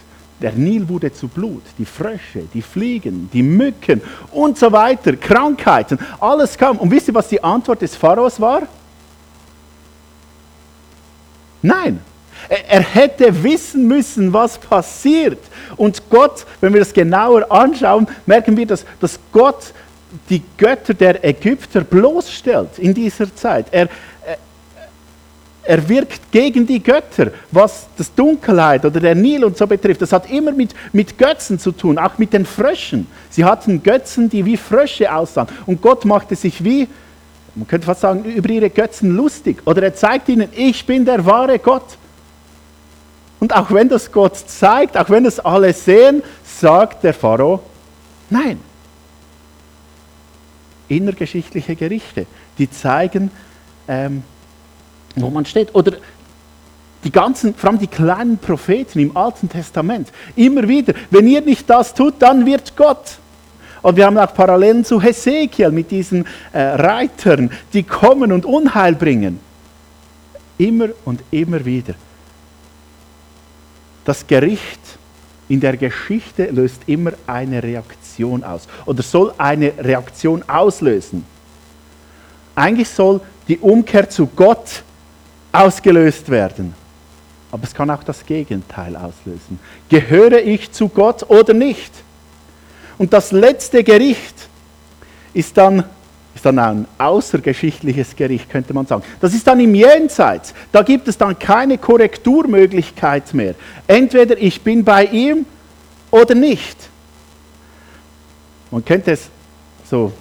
der 0.41 0.51
Nil 0.51 0.87
wurde 0.89 1.13
zu 1.13 1.27
Blut, 1.27 1.63
die 1.77 1.85
Frösche, 1.85 2.43
die 2.53 2.61
Fliegen, 2.61 3.29
die 3.31 3.43
Mücken 3.43 4.01
und 4.31 4.57
so 4.57 4.71
weiter, 4.71 5.15
Krankheiten, 5.15 5.97
alles 6.19 6.57
kam. 6.57 6.77
Und 6.77 6.91
wisst 6.91 7.07
ihr, 7.07 7.13
was 7.13 7.29
die 7.29 7.41
Antwort 7.41 7.81
des 7.81 7.95
Pharaos 7.95 8.39
war? 8.41 8.63
Nein. 11.63 11.99
Er 12.67 12.81
hätte 12.81 13.43
wissen 13.43 13.87
müssen, 13.87 14.31
was 14.33 14.57
passiert. 14.57 15.39
Und 15.77 16.01
Gott, 16.09 16.45
wenn 16.61 16.73
wir 16.73 16.81
das 16.81 16.93
genauer 16.93 17.49
anschauen, 17.49 18.07
merken 18.25 18.55
wir, 18.55 18.67
dass, 18.67 18.85
dass 18.99 19.17
Gott 19.31 19.73
die 20.29 20.43
Götter 20.57 20.93
der 20.93 21.23
Ägypter 21.23 21.81
bloßstellt 21.81 22.77
in 22.77 22.93
dieser 22.93 23.33
Zeit. 23.33 23.67
Er, 23.71 23.87
er 25.63 25.89
wirkt 25.89 26.31
gegen 26.31 26.67
die 26.67 26.83
Götter, 26.83 27.31
was 27.49 27.87
das 27.97 28.13
Dunkelheit 28.13 28.83
oder 28.83 28.99
der 28.99 29.15
Nil 29.15 29.45
und 29.45 29.57
so 29.57 29.65
betrifft. 29.65 30.01
Das 30.01 30.11
hat 30.11 30.29
immer 30.29 30.51
mit, 30.51 30.75
mit 30.91 31.17
Götzen 31.17 31.57
zu 31.57 31.71
tun, 31.71 31.97
auch 31.97 32.17
mit 32.17 32.33
den 32.33 32.45
Fröschen. 32.45 33.07
Sie 33.29 33.45
hatten 33.45 33.81
Götzen, 33.81 34.29
die 34.29 34.43
wie 34.43 34.57
Frösche 34.57 35.13
aussahen. 35.13 35.47
Und 35.65 35.81
Gott 35.81 36.03
machte 36.03 36.35
sich 36.35 36.63
wie, 36.63 36.89
man 37.55 37.67
könnte 37.67 37.85
fast 37.85 38.01
sagen, 38.01 38.23
über 38.25 38.49
ihre 38.49 38.69
Götzen 38.69 39.15
lustig. 39.15 39.61
Oder 39.65 39.83
er 39.83 39.93
zeigt 39.93 40.29
ihnen, 40.29 40.49
ich 40.55 40.85
bin 40.85 41.05
der 41.05 41.25
wahre 41.25 41.59
Gott. 41.59 41.97
Und 43.39 43.55
auch 43.55 43.71
wenn 43.71 43.89
das 43.89 44.11
Gott 44.11 44.37
zeigt, 44.37 44.97
auch 44.97 45.09
wenn 45.09 45.25
es 45.25 45.39
alle 45.39 45.73
sehen, 45.73 46.23
sagt 46.43 47.03
der 47.03 47.13
Pharao, 47.13 47.61
nein. 48.29 48.59
Innergeschichtliche 50.87 51.75
Gerichte, 51.75 52.25
die 52.57 52.69
zeigen, 52.69 53.31
ähm, 53.87 54.23
wo 55.15 55.29
man 55.29 55.45
steht. 55.45 55.75
Oder 55.75 55.97
die 57.03 57.11
ganzen, 57.11 57.53
vor 57.53 57.69
allem 57.69 57.79
die 57.79 57.87
kleinen 57.87 58.37
Propheten 58.37 58.99
im 58.99 59.15
Alten 59.15 59.49
Testament, 59.49 60.09
immer 60.35 60.67
wieder, 60.67 60.93
wenn 61.11 61.27
ihr 61.27 61.41
nicht 61.41 61.69
das 61.69 61.93
tut, 61.93 62.15
dann 62.19 62.45
wird 62.45 62.75
Gott. 62.75 63.17
Und 63.83 63.97
wir 63.97 64.05
haben 64.05 64.17
auch 64.17 64.33
Parallelen 64.33 64.83
zu 64.83 64.99
Hesekiel 64.99 65.69
mit 65.69 65.91
diesen 65.91 66.25
äh, 66.53 66.59
Reitern, 66.59 67.51
die 67.73 67.83
kommen 67.83 68.31
und 68.31 68.45
Unheil 68.45 68.95
bringen. 68.95 69.39
Immer 70.57 70.87
und 71.03 71.21
immer 71.31 71.63
wieder. 71.63 71.93
Das 74.05 74.25
Gericht 74.25 74.79
in 75.49 75.59
der 75.59 75.75
Geschichte 75.75 76.45
löst 76.45 76.81
immer 76.87 77.11
eine 77.27 77.61
Reaktion 77.61 78.43
aus 78.43 78.67
oder 78.85 79.03
soll 79.03 79.33
eine 79.37 79.73
Reaktion 79.77 80.43
auslösen. 80.47 81.25
Eigentlich 82.55 82.89
soll 82.89 83.19
die 83.49 83.57
Umkehr 83.57 84.09
zu 84.09 84.27
Gott 84.27 84.83
ausgelöst 85.51 86.29
werden. 86.29 86.73
Aber 87.51 87.63
es 87.63 87.73
kann 87.73 87.89
auch 87.89 88.03
das 88.03 88.25
Gegenteil 88.25 88.95
auslösen. 88.95 89.59
Gehöre 89.89 90.41
ich 90.41 90.71
zu 90.71 90.87
Gott 90.87 91.29
oder 91.29 91.53
nicht? 91.53 92.02
Und 92.97 93.13
das 93.13 93.31
letzte 93.31 93.83
Gericht 93.83 94.35
ist 95.33 95.57
dann, 95.57 95.83
ist 96.35 96.45
dann 96.45 96.59
ein 96.59 96.87
außergeschichtliches 96.97 98.15
Gericht, 98.15 98.49
könnte 98.49 98.73
man 98.73 98.85
sagen. 98.85 99.03
Das 99.19 99.33
ist 99.33 99.45
dann 99.47 99.59
im 99.59 99.73
Jenseits. 99.75 100.53
Da 100.71 100.81
gibt 100.81 101.07
es 101.07 101.17
dann 101.17 101.37
keine 101.37 101.77
Korrekturmöglichkeit 101.77 103.33
mehr. 103.33 103.55
Entweder 103.87 104.37
ich 104.37 104.61
bin 104.61 104.83
bei 104.83 105.05
ihm 105.05 105.45
oder 106.11 106.35
nicht. 106.35 106.77
Man 108.71 108.83
könnte 108.83 109.11
es 109.11 109.29
so 109.89 110.11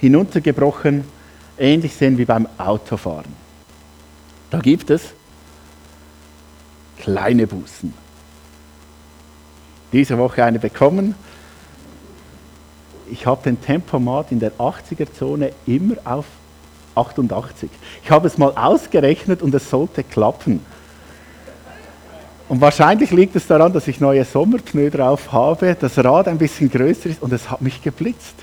hinuntergebrochen 0.00 1.04
ähnlich 1.58 1.94
sehen 1.94 2.18
wie 2.18 2.24
beim 2.24 2.48
Autofahren. 2.58 3.32
Da 4.50 4.58
gibt 4.58 4.90
es 4.90 5.02
kleine 6.98 7.46
Bußen. 7.46 7.92
Diese 9.92 10.18
Woche 10.18 10.44
eine 10.44 10.58
bekommen. 10.58 11.14
Ich 13.10 13.26
habe 13.26 13.42
den 13.42 13.60
Tempomat 13.60 14.32
in 14.32 14.40
der 14.40 14.52
80er-Zone 14.52 15.52
immer 15.66 15.96
auf 16.04 16.24
88. 16.94 17.70
Ich 18.02 18.10
habe 18.10 18.26
es 18.26 18.38
mal 18.38 18.52
ausgerechnet 18.54 19.42
und 19.42 19.54
es 19.54 19.68
sollte 19.68 20.02
klappen. 20.02 20.60
Und 22.48 22.60
wahrscheinlich 22.60 23.10
liegt 23.10 23.34
es 23.36 23.46
daran, 23.46 23.72
dass 23.72 23.88
ich 23.88 24.00
neue 24.00 24.24
Sommerpneu 24.24 24.90
drauf 24.90 25.32
habe, 25.32 25.76
das 25.78 25.98
Rad 25.98 26.28
ein 26.28 26.38
bisschen 26.38 26.70
größer 26.70 27.10
ist 27.10 27.22
und 27.22 27.32
es 27.32 27.50
hat 27.50 27.62
mich 27.62 27.82
geblitzt. 27.82 28.34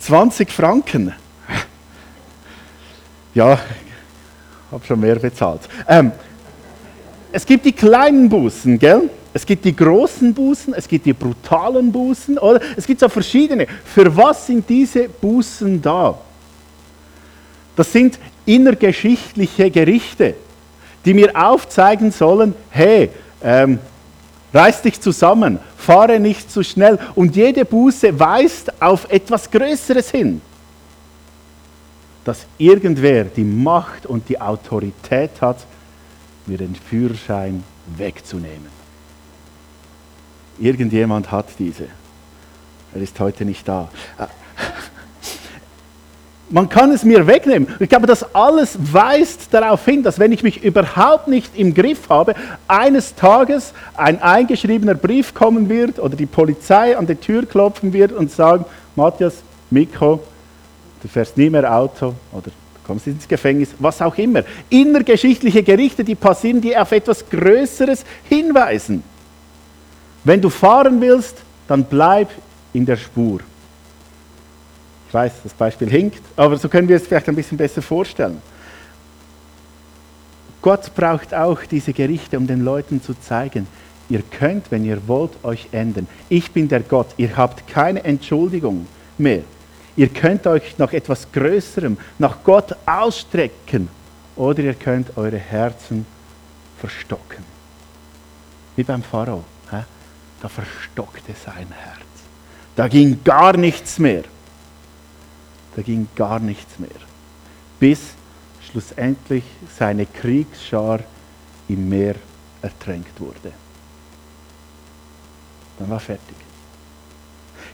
20 0.00 0.50
Franken. 0.50 1.12
Ja, 3.34 3.58
habe 4.72 4.84
schon 4.84 5.00
mehr 5.00 5.16
bezahlt. 5.16 5.60
Ähm, 5.86 6.12
es 7.30 7.44
gibt 7.44 7.66
die 7.66 7.72
kleinen 7.72 8.28
Bußen, 8.28 8.78
gell? 8.78 9.10
Es 9.34 9.44
gibt 9.44 9.64
die 9.64 9.76
großen 9.76 10.32
Bußen, 10.32 10.74
es 10.74 10.88
gibt 10.88 11.06
die 11.06 11.12
brutalen 11.12 11.92
Bußen, 11.92 12.38
oder? 12.38 12.60
Es 12.76 12.86
gibt 12.86 13.00
so 13.00 13.08
verschiedene. 13.08 13.66
Für 13.84 14.14
was 14.16 14.46
sind 14.46 14.68
diese 14.68 15.08
Bußen 15.08 15.80
da? 15.80 16.18
Das 17.76 17.92
sind 17.92 18.18
innergeschichtliche 18.46 19.70
Gerichte, 19.70 20.34
die 21.04 21.14
mir 21.14 21.30
aufzeigen 21.34 22.10
sollen, 22.10 22.54
hey, 22.70 23.10
ähm, 23.42 23.78
reiß 24.52 24.82
dich 24.82 25.00
zusammen, 25.00 25.58
fahre 25.76 26.18
nicht 26.18 26.50
zu 26.50 26.62
schnell. 26.62 26.98
Und 27.14 27.36
jede 27.36 27.64
Buße 27.64 28.18
weist 28.18 28.82
auf 28.82 29.10
etwas 29.10 29.50
Größeres 29.50 30.10
hin 30.10 30.40
dass 32.28 32.44
irgendwer 32.58 33.24
die 33.24 33.42
Macht 33.42 34.04
und 34.04 34.28
die 34.28 34.38
Autorität 34.38 35.30
hat, 35.40 35.64
mir 36.44 36.58
den 36.58 36.74
Führerschein 36.74 37.64
wegzunehmen. 37.96 38.77
Irgendjemand 40.58 41.30
hat 41.30 41.46
diese. 41.58 41.86
Er 42.94 43.02
ist 43.02 43.18
heute 43.20 43.44
nicht 43.44 43.66
da. 43.68 43.88
Man 46.50 46.70
kann 46.70 46.90
es 46.92 47.04
mir 47.04 47.26
wegnehmen. 47.26 47.68
Ich 47.78 47.90
glaube, 47.90 48.06
das 48.06 48.34
alles 48.34 48.78
weist 48.80 49.52
darauf 49.52 49.84
hin, 49.84 50.02
dass 50.02 50.18
wenn 50.18 50.32
ich 50.32 50.42
mich 50.42 50.64
überhaupt 50.64 51.28
nicht 51.28 51.58
im 51.58 51.74
Griff 51.74 52.08
habe, 52.08 52.34
eines 52.66 53.14
Tages 53.14 53.74
ein 53.94 54.22
eingeschriebener 54.22 54.94
Brief 54.94 55.34
kommen 55.34 55.68
wird 55.68 55.98
oder 55.98 56.16
die 56.16 56.24
Polizei 56.24 56.96
an 56.96 57.06
die 57.06 57.16
Tür 57.16 57.44
klopfen 57.44 57.92
wird 57.92 58.12
und 58.12 58.30
sagen, 58.30 58.64
Matthias, 58.96 59.42
Mikro, 59.70 60.20
du 61.02 61.08
fährst 61.08 61.36
nie 61.36 61.50
mehr 61.50 61.70
Auto 61.70 62.14
oder 62.32 62.44
du 62.46 62.50
kommst 62.86 63.06
ins 63.06 63.28
Gefängnis, 63.28 63.68
was 63.78 64.00
auch 64.00 64.16
immer. 64.16 64.42
Innergeschichtliche 64.70 65.62
Gerichte, 65.62 66.02
die 66.02 66.14
passieren, 66.14 66.62
die 66.62 66.74
auf 66.74 66.92
etwas 66.92 67.28
Größeres 67.28 68.06
hinweisen. 68.26 69.02
Wenn 70.24 70.40
du 70.40 70.50
fahren 70.50 71.00
willst, 71.00 71.36
dann 71.66 71.84
bleib 71.84 72.30
in 72.72 72.84
der 72.84 72.96
Spur. 72.96 73.40
Ich 75.08 75.14
weiß, 75.14 75.32
das 75.42 75.54
Beispiel 75.54 75.88
hinkt, 75.88 76.22
aber 76.36 76.56
so 76.58 76.68
können 76.68 76.88
wir 76.88 76.96
es 76.96 77.06
vielleicht 77.06 77.28
ein 77.28 77.34
bisschen 77.34 77.56
besser 77.56 77.80
vorstellen. 77.80 78.42
Gott 80.60 80.94
braucht 80.94 81.32
auch 81.32 81.62
diese 81.64 81.92
Gerichte, 81.92 82.36
um 82.36 82.46
den 82.46 82.62
Leuten 82.62 83.02
zu 83.02 83.14
zeigen, 83.14 83.66
ihr 84.08 84.22
könnt, 84.22 84.70
wenn 84.70 84.84
ihr 84.84 85.06
wollt, 85.06 85.32
euch 85.44 85.68
ändern. 85.72 86.06
Ich 86.28 86.50
bin 86.50 86.68
der 86.68 86.80
Gott, 86.80 87.08
ihr 87.16 87.36
habt 87.36 87.66
keine 87.68 88.04
Entschuldigung 88.04 88.86
mehr. 89.16 89.42
Ihr 89.96 90.08
könnt 90.08 90.46
euch 90.46 90.76
nach 90.78 90.92
etwas 90.92 91.30
Größerem, 91.32 91.96
nach 92.18 92.44
Gott 92.44 92.76
ausstrecken 92.86 93.88
oder 94.36 94.60
ihr 94.60 94.74
könnt 94.74 95.16
eure 95.16 95.38
Herzen 95.38 96.06
verstocken. 96.78 97.44
Wie 98.76 98.84
beim 98.84 99.02
Pharao. 99.02 99.42
Da 100.40 100.48
verstockte 100.48 101.32
sein 101.44 101.66
Herz. 101.70 102.06
Da 102.76 102.88
ging 102.88 103.18
gar 103.24 103.56
nichts 103.56 103.98
mehr. 103.98 104.22
Da 105.74 105.82
ging 105.82 106.08
gar 106.14 106.38
nichts 106.38 106.78
mehr. 106.78 106.90
Bis 107.80 108.00
schlussendlich 108.70 109.44
seine 109.76 110.06
Kriegsschar 110.06 111.00
im 111.68 111.88
Meer 111.88 112.14
ertränkt 112.62 113.20
wurde. 113.20 113.52
Dann 115.78 115.90
war 115.90 116.00
fertig. 116.00 116.36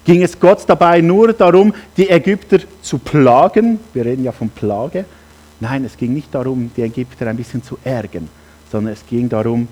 Ging 0.04 0.22
es 0.22 0.38
Gott 0.38 0.64
dabei 0.66 1.00
nur 1.00 1.32
darum, 1.32 1.74
die 1.96 2.08
Ägypter 2.10 2.58
zu 2.82 2.98
plagen? 2.98 3.80
Wir 3.94 4.04
reden 4.04 4.24
ja 4.24 4.32
von 4.32 4.50
Plage. 4.50 5.06
Nein, 5.60 5.84
es 5.84 5.96
ging 5.96 6.12
nicht 6.12 6.34
darum, 6.34 6.70
die 6.76 6.82
Ägypter 6.82 7.26
ein 7.26 7.36
bisschen 7.36 7.62
zu 7.62 7.78
ärgern, 7.84 8.28
sondern 8.70 8.92
es 8.92 9.06
ging 9.06 9.28
darum, 9.28 9.66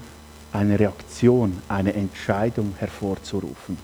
eine 0.53 0.79
Reaktion, 0.79 1.59
eine 1.69 1.95
Entscheidung 1.95 2.75
hervorzurufen. 2.79 3.79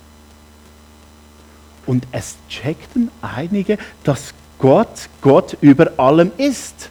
Und 1.87 2.07
es 2.13 2.37
checkten 2.49 3.11
einige, 3.23 3.79
dass 4.05 4.35
Gott 4.59 5.09
Gott 5.23 5.57
über 5.61 5.93
allem 5.97 6.31
ist. 6.37 6.91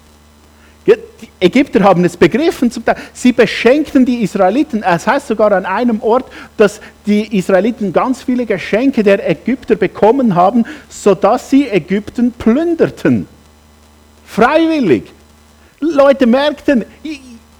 Die 0.87 0.95
Ägypter 1.39 1.83
haben 1.83 2.05
es 2.05 2.15
begriffen, 2.15 2.71
sie 3.13 3.33
beschenkten 3.33 4.05
die 4.05 4.23
Israeliten. 4.23 4.83
Es 4.83 5.05
heißt 5.05 5.27
sogar 5.27 5.51
an 5.51 5.65
einem 5.65 6.01
Ort, 6.01 6.31
dass 6.55 6.79
die 7.05 7.37
Israeliten 7.37 7.91
ganz 7.91 8.23
viele 8.23 8.45
Geschenke 8.45 9.03
der 9.03 9.29
Ägypter 9.29 9.75
bekommen 9.75 10.35
haben, 10.35 10.65
sodass 10.87 11.49
sie 11.49 11.67
Ägypten 11.67 12.31
plünderten. 12.31 13.27
Freiwillig. 14.25 15.11
Leute 15.79 16.25
merkten, 16.25 16.85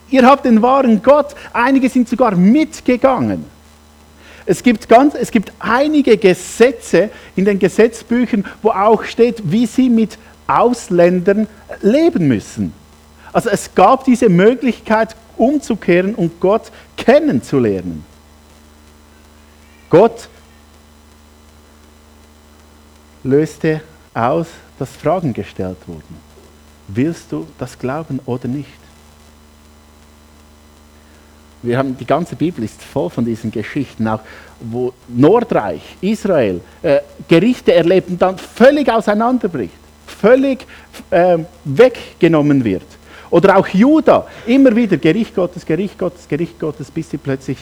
ihr 0.09 0.25
habt 0.25 0.45
den 0.45 0.61
wahren 0.61 1.01
Gott. 1.01 1.35
Einige 1.53 1.89
sind 1.89 2.07
sogar 2.09 2.35
mitgegangen. 2.35 3.45
Es 4.45 4.63
gibt, 4.63 4.87
ganz, 4.87 5.13
es 5.13 5.29
gibt 5.29 5.51
einige 5.59 6.17
Gesetze 6.17 7.09
in 7.35 7.43
den 7.43 7.59
Gesetzbüchern, 7.59 8.45
wo 8.61 8.69
auch 8.69 9.03
steht, 9.03 9.51
wie 9.51 9.65
sie 9.65 9.89
mit 9.89 10.17
Ausländern 10.47 11.47
leben 11.81 12.29
müssen. 12.29 12.73
Also 13.33 13.49
es 13.49 13.75
gab 13.75 14.05
diese 14.05 14.29
Möglichkeit, 14.29 15.15
umzukehren 15.35 16.15
und 16.15 16.39
Gott 16.39 16.71
kennenzulernen. 16.95 18.05
Gott 19.89 20.29
löste 23.23 23.81
aus, 24.13 24.47
dass 24.79 24.89
Fragen 24.91 25.33
gestellt 25.33 25.77
wurden. 25.85 26.17
Willst 26.87 27.31
du 27.31 27.47
das 27.59 27.77
glauben 27.77 28.19
oder 28.25 28.47
nicht? 28.47 28.86
Wir 31.67 31.77
haben, 31.77 31.97
die 31.97 32.05
ganze 32.05 32.37
Bibel 32.37 32.63
ist 32.63 32.81
voll 32.81 33.09
von 33.09 33.25
diesen 33.25 33.51
Geschichten, 33.51 34.07
auch 34.07 34.21
wo 34.61 34.93
Nordreich, 35.09 35.81
Israel, 35.99 36.61
äh, 36.81 37.01
Gerichte 37.27 37.73
erleben, 37.73 38.17
dann 38.17 38.37
völlig 38.37 38.89
auseinanderbricht, 38.89 39.73
völlig 40.05 40.65
äh, 41.11 41.39
weggenommen 41.65 42.63
wird. 42.63 42.85
Oder 43.29 43.57
auch 43.57 43.67
Juda, 43.67 44.25
immer 44.45 44.73
wieder 44.73 44.95
Gericht 44.95 45.35
Gottes, 45.35 45.65
Gericht 45.65 45.99
Gottes, 45.99 46.25
Gericht 46.25 46.57
Gottes, 46.57 46.89
bis 46.89 47.09
sie 47.09 47.17
plötzlich 47.17 47.57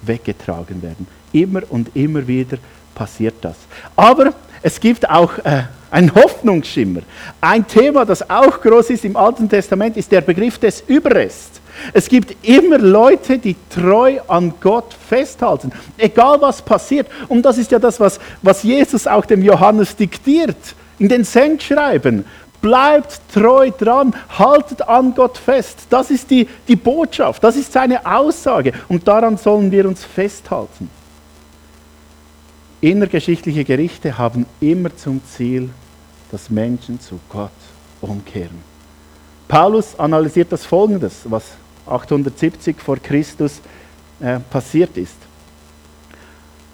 weggetragen 0.00 0.80
werden. 0.80 1.06
Immer 1.30 1.60
und 1.68 1.94
immer 1.94 2.26
wieder 2.26 2.56
passiert 2.94 3.34
das. 3.42 3.56
Aber 3.94 4.32
es 4.62 4.80
gibt 4.80 5.08
auch 5.08 5.36
äh, 5.44 5.64
einen 5.90 6.14
Hoffnungsschimmer. 6.14 7.02
Ein 7.42 7.66
Thema, 7.66 8.06
das 8.06 8.28
auch 8.30 8.58
groß 8.58 8.88
ist 8.88 9.04
im 9.04 9.16
Alten 9.16 9.50
Testament, 9.50 9.98
ist 9.98 10.10
der 10.10 10.22
Begriff 10.22 10.58
des 10.58 10.82
Überrests. 10.86 11.59
Es 11.92 12.08
gibt 12.08 12.46
immer 12.46 12.78
Leute, 12.78 13.38
die 13.38 13.56
treu 13.68 14.20
an 14.28 14.54
Gott 14.60 14.94
festhalten, 15.08 15.72
egal 15.96 16.40
was 16.40 16.62
passiert. 16.62 17.06
Und 17.28 17.42
das 17.42 17.58
ist 17.58 17.70
ja 17.70 17.78
das, 17.78 18.00
was, 18.00 18.20
was 18.42 18.62
Jesus 18.62 19.06
auch 19.06 19.24
dem 19.24 19.42
Johannes 19.42 19.96
diktiert 19.96 20.56
in 20.98 21.08
den 21.08 21.24
Sendschreiben. 21.24 22.24
Bleibt 22.60 23.20
treu 23.32 23.70
dran, 23.70 24.14
haltet 24.38 24.82
an 24.82 25.14
Gott 25.14 25.38
fest. 25.38 25.86
Das 25.88 26.10
ist 26.10 26.30
die, 26.30 26.46
die 26.68 26.76
Botschaft, 26.76 27.42
das 27.42 27.56
ist 27.56 27.72
seine 27.72 28.04
Aussage 28.04 28.72
und 28.88 29.08
daran 29.08 29.38
sollen 29.38 29.70
wir 29.70 29.86
uns 29.86 30.04
festhalten. 30.04 30.90
Innergeschichtliche 32.82 33.64
Gerichte 33.64 34.16
haben 34.16 34.46
immer 34.60 34.94
zum 34.96 35.20
Ziel, 35.24 35.70
dass 36.30 36.48
Menschen 36.48 37.00
zu 37.00 37.18
Gott 37.28 37.50
umkehren. 38.00 38.69
Paulus 39.50 39.98
analysiert 39.98 40.52
das 40.52 40.64
folgendes, 40.64 41.22
was 41.24 41.42
870 41.84 42.76
vor 42.76 42.98
Christus 42.98 43.60
äh, 44.20 44.38
passiert 44.48 44.96
ist. 44.96 45.16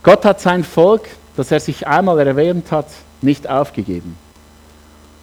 Gott 0.02 0.26
hat 0.26 0.42
sein 0.42 0.62
Volk, 0.62 1.08
das 1.38 1.50
er 1.50 1.58
sich 1.58 1.86
einmal 1.86 2.18
erwähnt 2.18 2.70
hat, 2.70 2.88
nicht 3.22 3.48
aufgegeben. 3.48 4.14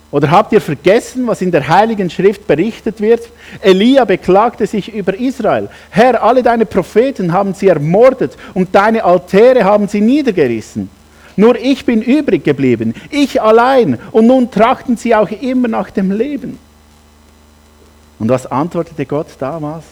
Oder 0.09 0.31
habt 0.31 0.51
ihr 0.51 0.61
vergessen, 0.61 1.27
was 1.27 1.43
in 1.43 1.51
der 1.51 1.67
Heiligen 1.67 2.09
Schrift 2.09 2.47
berichtet 2.47 2.99
wird? 2.99 3.29
Elia 3.61 4.03
beklagte 4.05 4.65
sich 4.65 4.91
über 4.91 5.13
Israel. 5.13 5.69
Herr, 5.91 6.23
alle 6.23 6.41
deine 6.41 6.65
Propheten 6.65 7.33
haben 7.33 7.53
sie 7.53 7.67
ermordet 7.67 8.35
und 8.55 8.73
deine 8.73 9.03
Altäre 9.03 9.63
haben 9.63 9.87
sie 9.87 10.01
niedergerissen. 10.01 10.89
Nur 11.35 11.55
ich 11.55 11.85
bin 11.85 12.01
übrig 12.01 12.43
geblieben, 12.43 12.95
ich 13.11 13.39
allein, 13.39 13.99
und 14.11 14.25
nun 14.25 14.49
trachten 14.49 14.97
sie 14.97 15.13
auch 15.13 15.29
immer 15.29 15.67
nach 15.67 15.91
dem 15.91 16.11
Leben. 16.11 16.57
Und 18.19 18.29
was 18.29 18.45
antwortete 18.45 19.05
Gott 19.05 19.27
damals? 19.39 19.85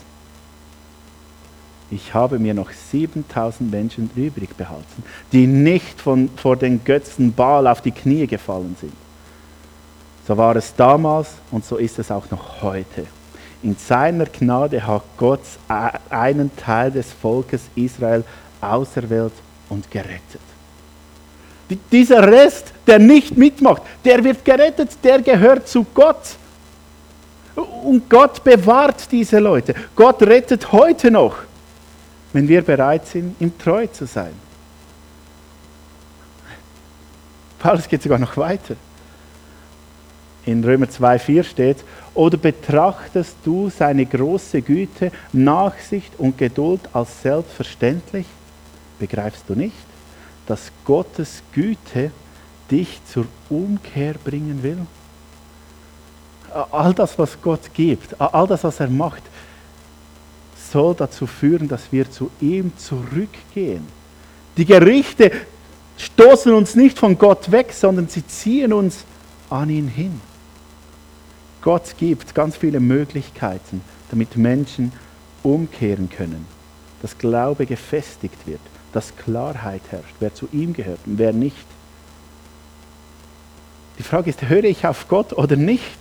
Ich 1.89 2.13
habe 2.13 2.39
mir 2.39 2.53
noch 2.53 2.71
7000 2.71 3.69
Menschen 3.69 4.09
übrig 4.15 4.55
behalten, 4.55 5.03
die 5.33 5.45
nicht 5.45 5.99
von, 5.99 6.29
vor 6.37 6.55
den 6.55 6.83
Götzen 6.83 7.33
Baal 7.33 7.67
auf 7.67 7.81
die 7.81 7.91
Knie 7.91 8.27
gefallen 8.27 8.77
sind. 8.79 8.93
So 10.25 10.37
war 10.37 10.55
es 10.55 10.73
damals 10.75 11.29
und 11.51 11.65
so 11.65 11.75
ist 11.75 11.99
es 11.99 12.09
auch 12.09 12.29
noch 12.31 12.61
heute. 12.61 13.05
In 13.63 13.75
seiner 13.75 14.25
Gnade 14.25 14.85
hat 14.85 15.03
Gott 15.17 15.41
einen 16.09 16.55
Teil 16.55 16.91
des 16.91 17.11
Volkes 17.11 17.63
Israel 17.75 18.23
auserwählt 18.61 19.33
und 19.69 19.91
gerettet. 19.91 20.41
Dieser 21.91 22.25
Rest, 22.27 22.73
der 22.87 22.99
nicht 22.99 23.37
mitmacht, 23.37 23.81
der 24.03 24.23
wird 24.23 24.43
gerettet, 24.43 24.91
der 25.03 25.21
gehört 25.21 25.67
zu 25.67 25.85
Gott. 25.93 26.37
Und 27.55 28.09
Gott 28.09 28.43
bewahrt 28.43 29.11
diese 29.11 29.39
Leute. 29.39 29.73
Gott 29.95 30.21
rettet 30.21 30.71
heute 30.71 31.11
noch, 31.11 31.37
wenn 32.33 32.47
wir 32.47 32.61
bereit 32.61 33.05
sind, 33.07 33.35
ihm 33.39 33.57
treu 33.57 33.87
zu 33.87 34.05
sein. 34.05 34.33
Paulus 37.59 37.87
geht 37.87 38.01
sogar 38.01 38.19
noch 38.19 38.37
weiter 38.37 38.75
in 40.45 40.63
Römer 40.63 40.87
2,4 40.87 41.43
steht, 41.43 41.77
oder 42.13 42.37
betrachtest 42.37 43.37
du 43.43 43.69
seine 43.69 44.05
große 44.05 44.61
Güte, 44.61 45.11
Nachsicht 45.31 46.11
und 46.17 46.37
Geduld 46.37 46.81
als 46.93 47.21
selbstverständlich? 47.21 48.25
Begreifst 48.99 49.45
du 49.47 49.55
nicht, 49.55 49.75
dass 50.47 50.71
Gottes 50.85 51.41
Güte 51.53 52.11
dich 52.69 52.99
zur 53.05 53.25
Umkehr 53.49 54.15
bringen 54.23 54.61
will? 54.63 54.79
All 56.71 56.93
das, 56.93 57.17
was 57.17 57.41
Gott 57.41 57.73
gibt, 57.73 58.19
all 58.19 58.47
das, 58.47 58.63
was 58.63 58.79
er 58.79 58.89
macht, 58.89 59.23
soll 60.71 60.95
dazu 60.95 61.27
führen, 61.27 61.67
dass 61.67 61.91
wir 61.91 62.09
zu 62.09 62.31
ihm 62.39 62.71
zurückgehen. 62.77 63.85
Die 64.57 64.65
Gerichte 64.65 65.31
stoßen 65.97 66.53
uns 66.53 66.75
nicht 66.75 66.97
von 66.97 67.17
Gott 67.17 67.51
weg, 67.51 67.73
sondern 67.73 68.07
sie 68.07 68.25
ziehen 68.25 68.73
uns 68.73 69.05
an 69.49 69.69
ihn 69.69 69.87
hin. 69.87 70.19
Gott 71.61 71.95
gibt 71.97 72.33
ganz 72.33 72.57
viele 72.57 72.79
Möglichkeiten, 72.79 73.81
damit 74.09 74.35
Menschen 74.35 74.91
umkehren 75.43 76.09
können, 76.09 76.45
dass 77.01 77.17
Glaube 77.17 77.65
gefestigt 77.65 78.47
wird, 78.47 78.61
dass 78.93 79.15
Klarheit 79.15 79.81
herrscht, 79.89 80.15
wer 80.19 80.33
zu 80.33 80.47
ihm 80.51 80.73
gehört 80.73 80.99
und 81.05 81.17
wer 81.17 81.33
nicht. 81.33 81.65
Die 83.99 84.03
Frage 84.03 84.31
ist, 84.31 84.41
höre 84.49 84.63
ich 84.63 84.87
auf 84.87 85.07
Gott 85.07 85.33
oder 85.33 85.55
nicht? 85.55 85.97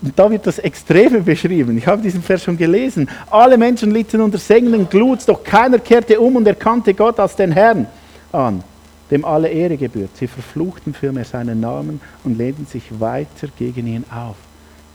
Und 0.00 0.18
da 0.18 0.30
wird 0.30 0.46
das 0.46 0.58
Extreme 0.58 1.20
beschrieben. 1.20 1.76
Ich 1.76 1.86
habe 1.86 2.00
diesen 2.00 2.22
Vers 2.22 2.44
schon 2.44 2.56
gelesen. 2.56 3.08
Alle 3.30 3.58
Menschen 3.58 3.90
litten 3.90 4.20
unter 4.20 4.38
sengenden 4.38 4.88
Glut, 4.88 5.20
doch 5.26 5.42
keiner 5.44 5.78
kehrte 5.78 6.18
um 6.20 6.36
und 6.36 6.46
erkannte 6.46 6.94
Gott 6.94 7.18
als 7.20 7.36
den 7.36 7.52
Herrn 7.52 7.86
an, 8.32 8.62
dem 9.10 9.24
alle 9.24 9.48
Ehre 9.48 9.76
gebührt. 9.76 10.10
Sie 10.16 10.26
verfluchten 10.26 10.94
vielmehr 10.94 11.24
seinen 11.24 11.60
Namen 11.60 12.00
und 12.24 12.38
lehnten 12.38 12.66
sich 12.66 12.84
weiter 12.98 13.48
gegen 13.58 13.86
ihn 13.86 14.04
auf, 14.10 14.36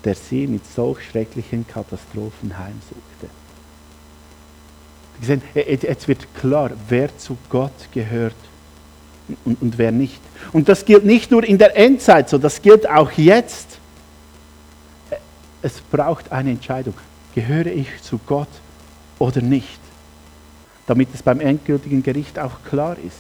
der 0.04 0.16
sie 0.16 0.48
mit 0.48 0.66
solch 0.66 1.00
schrecklichen 1.12 1.68
Katastrophen 1.68 2.58
heimsuchte. 2.58 3.28
Jetzt 5.64 6.08
wird 6.08 6.28
klar, 6.40 6.72
wer 6.90 7.16
zu 7.18 7.38
Gott 7.50 7.72
gehört 7.92 8.36
und, 9.46 9.62
und 9.62 9.78
wer 9.78 9.92
nicht. 9.92 10.22
Und 10.54 10.70
das 10.70 10.86
gilt 10.86 11.06
nicht 11.06 11.32
nur 11.32 11.44
in 11.44 11.58
der 11.58 11.76
Endzeit 11.76 12.30
so, 12.30 12.38
das 12.38 12.62
gilt 12.62 12.90
auch 12.90 13.12
jetzt. 13.12 13.80
Es 15.62 15.82
braucht 15.82 16.32
eine 16.32 16.52
Entscheidung. 16.52 16.94
Gehöre 17.34 17.68
ich 17.68 18.02
zu 18.02 18.20
Gott 18.26 18.48
oder 19.20 19.42
nicht? 19.42 19.80
Damit 20.86 21.10
es 21.14 21.22
beim 21.22 21.40
endgültigen 21.40 22.04
Gericht 22.04 22.40
auch 22.40 22.64
klar 22.70 22.96
ist. 23.06 23.18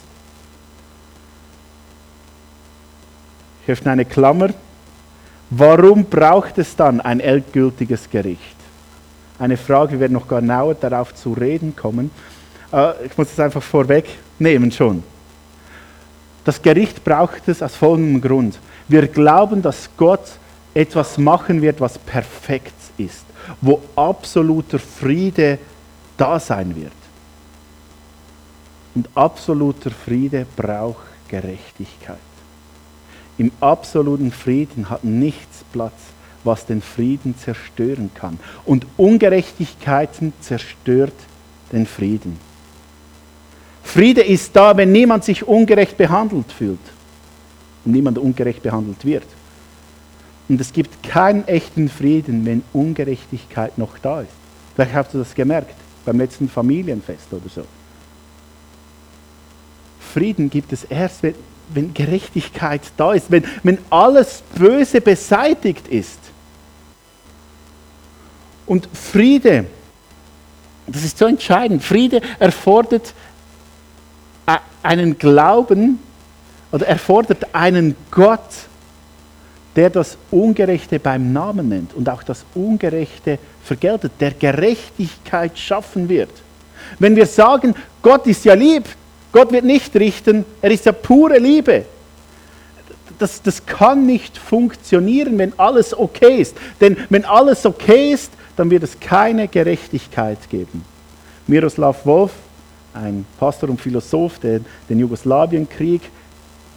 Ich 3.63 3.69
öffne 3.69 3.91
eine 3.91 4.05
Klammer. 4.05 4.49
Warum 5.49 6.05
braucht 6.05 6.57
es 6.57 6.75
dann 6.75 7.01
ein 7.01 7.19
endgültiges 7.19 8.09
Gericht? 8.09 8.55
Eine 9.39 9.57
Frage, 9.57 9.93
wir 9.93 9.99
werden 9.99 10.13
noch 10.13 10.27
genauer 10.27 10.75
darauf 10.75 11.13
zu 11.13 11.33
reden 11.33 11.75
kommen. 11.75 12.11
Äh, 12.71 13.05
ich 13.05 13.17
muss 13.17 13.31
es 13.31 13.39
einfach 13.39 13.61
vorwegnehmen 13.61 14.71
schon. 14.71 15.03
Das 16.43 16.61
Gericht 16.61 17.03
braucht 17.03 17.47
es 17.47 17.61
aus 17.61 17.75
folgendem 17.75 18.21
Grund. 18.21 18.57
Wir 18.87 19.07
glauben, 19.07 19.61
dass 19.61 19.89
Gott 19.97 20.31
etwas 20.77 21.17
machen 21.17 21.61
wird, 21.61 21.81
was 21.81 21.97
perfekt 21.97 22.73
ist, 22.97 23.25
wo 23.61 23.81
absoluter 23.95 24.77
Friede 24.77 25.57
da 26.17 26.39
sein 26.39 26.75
wird. 26.75 26.91
Und 28.93 29.09
absoluter 29.15 29.89
Friede 29.89 30.45
braucht 30.55 31.05
Gerechtigkeit. 31.27 32.17
Im 33.39 33.51
absoluten 33.59 34.31
Frieden 34.31 34.89
hat 34.89 35.03
nichts 35.03 35.63
Platz, 35.71 35.93
was 36.43 36.65
den 36.65 36.81
Frieden 36.81 37.35
zerstören 37.37 38.11
kann. 38.13 38.39
Und 38.65 38.85
Ungerechtigkeiten 38.97 40.33
zerstört 40.41 41.13
den 41.71 41.85
Frieden. 41.85 42.39
Friede 43.83 44.21
ist 44.21 44.55
da, 44.55 44.75
wenn 44.77 44.91
niemand 44.91 45.23
sich 45.23 45.47
ungerecht 45.47 45.97
behandelt 45.97 46.51
fühlt 46.51 46.79
und 47.85 47.91
niemand 47.91 48.17
ungerecht 48.17 48.61
behandelt 48.61 49.03
wird. 49.05 49.25
Und 50.49 50.61
es 50.61 50.71
gibt 50.71 51.03
keinen 51.03 51.47
echten 51.47 51.89
Frieden, 51.89 52.45
wenn 52.45 52.63
Ungerechtigkeit 52.73 53.77
noch 53.77 53.97
da 53.97 54.21
ist. 54.21 54.31
Vielleicht 54.75 54.93
hast 54.93 55.13
du 55.13 55.17
das 55.17 55.35
gemerkt 55.35 55.73
beim 56.05 56.17
letzten 56.17 56.47
Familienfest 56.47 57.31
oder 57.31 57.49
so. 57.53 57.63
Frieden 60.13 60.49
gibt 60.49 60.71
es 60.71 60.85
erst, 60.85 61.21
wenn, 61.23 61.35
wenn 61.73 61.93
Gerechtigkeit 61.93 62.81
da 62.95 63.13
ist, 63.13 63.29
wenn, 63.29 63.43
wenn 63.63 63.77
alles 63.89 64.41
Böse 64.55 65.01
beseitigt 65.01 65.87
ist. 65.89 66.19
Und 68.65 68.87
Friede, 68.93 69.65
das 70.85 71.03
ist 71.03 71.17
so 71.17 71.25
entscheidend, 71.25 71.83
Friede 71.83 72.21
erfordert 72.39 73.13
einen 74.83 75.17
Glauben 75.17 75.99
oder 76.71 76.87
erfordert 76.87 77.53
einen 77.53 77.95
Gott, 78.11 78.66
der 79.77 79.91
das 79.91 80.17
Ungerechte 80.31 80.99
beim 80.99 81.31
Namen 81.31 81.69
nennt 81.69 81.93
und 81.93 82.09
auch 82.09 82.23
das 82.23 82.43
Ungerechte 82.55 83.37
vergeltet, 83.63 84.11
der 84.19 84.31
Gerechtigkeit 84.31 85.57
schaffen 85.57 86.09
wird. 86.09 86.31
Wenn 86.99 87.15
wir 87.15 87.27
sagen, 87.27 87.75
Gott 88.01 88.25
ist 88.27 88.43
ja 88.43 88.55
lieb, 88.55 88.83
Gott 89.31 89.51
wird 89.51 89.65
nicht 89.65 89.95
richten, 89.95 90.43
er 90.61 90.71
ist 90.71 90.85
ja 90.85 90.91
pure 90.91 91.37
Liebe. 91.37 91.85
Das, 93.19 93.41
das 93.41 93.65
kann 93.65 94.05
nicht 94.05 94.37
funktionieren, 94.37 95.37
wenn 95.37 95.57
alles 95.57 95.97
okay 95.97 96.41
ist. 96.41 96.55
Denn 96.81 96.97
wenn 97.09 97.25
alles 97.25 97.65
okay 97.65 98.11
ist, 98.11 98.31
dann 98.55 98.69
wird 98.69 98.83
es 98.83 98.99
keine 98.99 99.47
Gerechtigkeit 99.47 100.49
geben. 100.49 100.83
Miroslav 101.45 102.05
Wolf 102.05 102.31
ein 102.93 103.25
Pastor 103.39 103.69
und 103.69 103.79
Philosoph, 103.79 104.39
der 104.39 104.61
den 104.89 104.99
Jugoslawienkrieg 104.99 106.01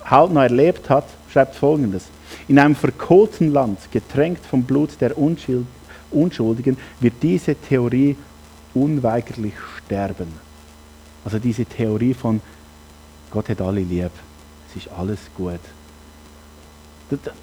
hautnah 0.08 0.44
erlebt 0.44 0.90
hat, 0.90 1.04
schreibt 1.32 1.54
folgendes. 1.54 2.04
In 2.48 2.58
einem 2.58 2.74
verkohlten 2.74 3.52
Land, 3.52 3.78
getränkt 3.90 4.44
vom 4.46 4.62
Blut 4.62 4.90
der 5.00 5.16
Unschuldigen, 5.18 6.76
wird 7.00 7.14
diese 7.22 7.54
Theorie 7.54 8.16
unweigerlich 8.74 9.54
sterben. 9.78 10.28
Also 11.24 11.38
diese 11.38 11.64
Theorie 11.64 12.14
von 12.14 12.40
Gott 13.30 13.48
hat 13.48 13.60
alle 13.60 13.80
lieb, 13.80 14.10
es 14.68 14.84
ist 14.84 14.92
alles 14.92 15.18
gut. 15.36 15.60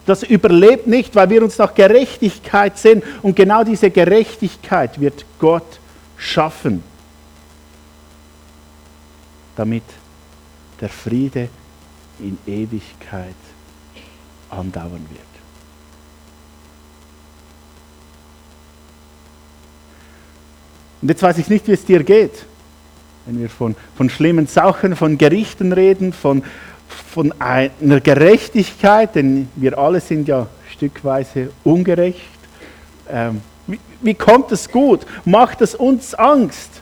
Das 0.06 0.24
überlebt 0.24 0.88
nicht, 0.88 1.14
weil 1.16 1.30
wir 1.30 1.44
uns 1.44 1.58
nach 1.58 1.74
Gerechtigkeit 1.74 2.78
sehen. 2.78 3.04
Und 3.22 3.36
genau 3.36 3.66
diese 3.66 3.92
Gerechtigkeit 3.92 5.00
wird 5.02 5.26
Gott 5.40 5.80
schaffen 6.18 6.82
damit 9.58 9.84
der 10.80 10.90
Friede 10.90 11.50
in 12.20 12.38
Ewigkeit 12.46 13.36
andauern 14.50 15.06
wird. 15.10 15.22
Und 21.02 21.10
jetzt 21.10 21.22
weiß 21.22 21.38
ich 21.38 21.48
nicht, 21.48 21.68
wie 21.68 21.74
es 21.74 21.86
dir 21.86 22.04
geht, 22.04 22.46
wenn 23.26 23.40
wir 23.40 23.50
von, 23.50 23.76
von 23.96 24.10
schlimmen 24.10 24.48
Sachen, 24.48 24.96
von 24.96 25.18
Gerichten 25.18 25.72
reden, 25.72 26.12
von, 26.12 26.44
von 26.88 27.34
einer 27.40 28.00
Gerechtigkeit, 28.00 29.16
denn 29.16 29.50
wir 29.56 29.78
alle 29.78 30.00
sind 30.00 30.28
ja 30.28 30.48
stückweise 30.72 31.52
ungerecht. 31.64 32.22
Ähm, 33.10 33.42
wie, 33.68 33.80
wie 34.02 34.14
kommt 34.14 34.52
es 34.52 34.70
gut? 34.70 35.02
Macht 35.26 35.62
es 35.62 35.76
uns 35.76 36.16
Angst? 36.16 36.82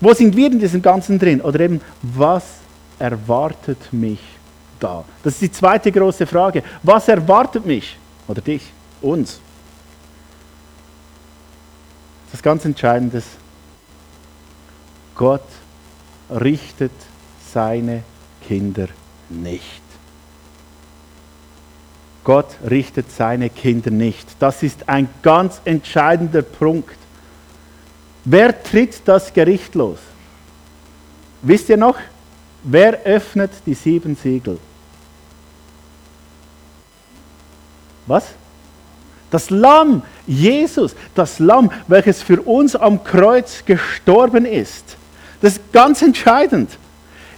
Wo 0.00 0.12
sind 0.14 0.36
wir 0.36 0.46
in 0.46 0.60
diesem 0.60 0.80
Ganzen 0.80 1.18
drin? 1.18 1.40
Oder 1.40 1.60
eben, 1.60 1.80
was 2.02 2.44
erwartet 2.98 3.92
mich 3.92 4.20
da? 4.78 5.04
Das 5.22 5.34
ist 5.34 5.42
die 5.42 5.52
zweite 5.52 5.90
große 5.92 6.26
Frage. 6.26 6.62
Was 6.82 7.08
erwartet 7.08 7.64
mich? 7.64 7.96
Oder 8.26 8.40
dich? 8.40 8.62
Uns? 9.00 9.40
Das 12.26 12.34
ist 12.34 12.42
ganz 12.42 12.64
Entscheidendes. 12.64 13.24
Gott 15.14 15.42
richtet 16.30 16.92
seine 17.52 18.02
Kinder 18.46 18.88
nicht. 19.28 19.82
Gott 22.24 22.56
richtet 22.68 23.10
seine 23.10 23.48
Kinder 23.48 23.90
nicht. 23.90 24.28
Das 24.38 24.62
ist 24.62 24.88
ein 24.88 25.08
ganz 25.22 25.62
entscheidender 25.64 26.42
Punkt. 26.42 26.96
Wer 28.24 28.62
tritt 28.62 29.00
das 29.06 29.32
Gericht 29.32 29.74
los? 29.74 29.98
Wisst 31.40 31.70
ihr 31.70 31.78
noch? 31.78 31.96
Wer 32.62 33.02
öffnet 33.04 33.50
die 33.64 33.72
sieben 33.72 34.14
Siegel? 34.14 34.58
Was? 38.08 38.24
Das 39.30 39.50
Lamm, 39.50 40.02
Jesus, 40.26 40.96
das 41.14 41.38
Lamm, 41.38 41.70
welches 41.86 42.22
für 42.22 42.40
uns 42.40 42.74
am 42.74 43.04
Kreuz 43.04 43.64
gestorben 43.64 44.46
ist. 44.46 44.96
Das 45.40 45.52
ist 45.52 45.72
ganz 45.72 46.02
entscheidend. 46.02 46.70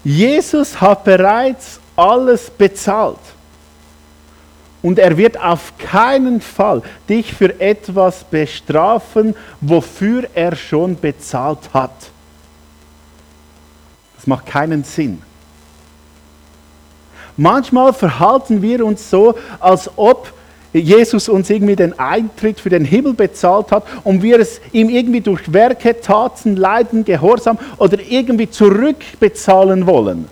Jesus 0.05 0.81
hat 0.81 1.05
bereits 1.05 1.81
alles 1.97 2.49
bezahlt. 2.49 3.19
Und 4.83 4.99
er 4.99 5.17
wird 5.17 5.39
auf 5.39 5.77
keinen 5.77 6.41
Fall 6.41 6.83
dich 7.09 7.35
für 7.35 7.61
etwas 7.61 8.25
bestrafen, 8.25 9.35
wofür 9.61 10.27
er 10.35 10.57
schon 10.57 10.99
bezahlt 10.99 11.59
hat. 11.75 11.93
Das 14.17 14.27
macht 14.27 14.47
keinen 14.47 14.85
Sinn. 14.85 15.21
Manchmal 17.37 17.93
verhalten 17.93 18.63
wir 18.63 18.85
uns 18.85 19.11
so, 19.11 19.35
als 19.59 19.91
ob 19.97 20.33
Jesus 20.73 21.29
uns 21.29 21.51
irgendwie 21.51 21.75
den 21.75 21.99
Eintritt 21.99 22.61
für 22.61 22.69
den 22.69 22.85
Himmel 22.85 23.15
bezahlt 23.15 23.73
hat 23.73 23.85
und 24.05 24.23
wir 24.23 24.39
es 24.39 24.61
ihm 24.73 24.89
irgendwie 24.89 25.21
durch 25.21 25.53
Werke, 25.53 26.01
Taten, 26.01 26.57
Leiden, 26.57 27.05
Gehorsam 27.05 27.59
oder 27.79 27.99
irgendwie 28.09 28.49
zurückbezahlen 28.49 29.87
wollen. 29.87 30.29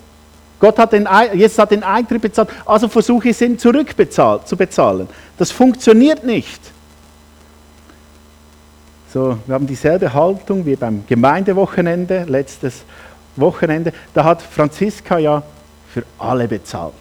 Gott 0.59 0.77
hat 0.77 0.93
den, 0.93 1.07
Jesus 1.33 1.57
hat 1.57 1.71
den 1.71 1.83
Eintritt 1.83 2.21
bezahlt, 2.21 2.49
also 2.65 2.87
versuche 2.87 3.29
ich 3.29 3.35
es 3.35 3.41
ihm 3.41 3.57
zurückbezahlt 3.57 4.47
zu 4.47 4.55
bezahlen. 4.55 5.07
Das 5.37 5.51
funktioniert 5.51 6.23
nicht. 6.23 6.59
So, 9.13 9.37
wir 9.45 9.55
haben 9.55 9.65
dieselbe 9.65 10.13
Haltung 10.13 10.65
wie 10.65 10.75
beim 10.75 11.03
Gemeindewochenende, 11.07 12.25
letztes 12.27 12.83
Wochenende. 13.35 13.91
Da 14.13 14.23
hat 14.23 14.41
Franziska 14.41 15.17
ja 15.17 15.41
für 15.91 16.03
alle 16.19 16.47
bezahlt, 16.47 16.93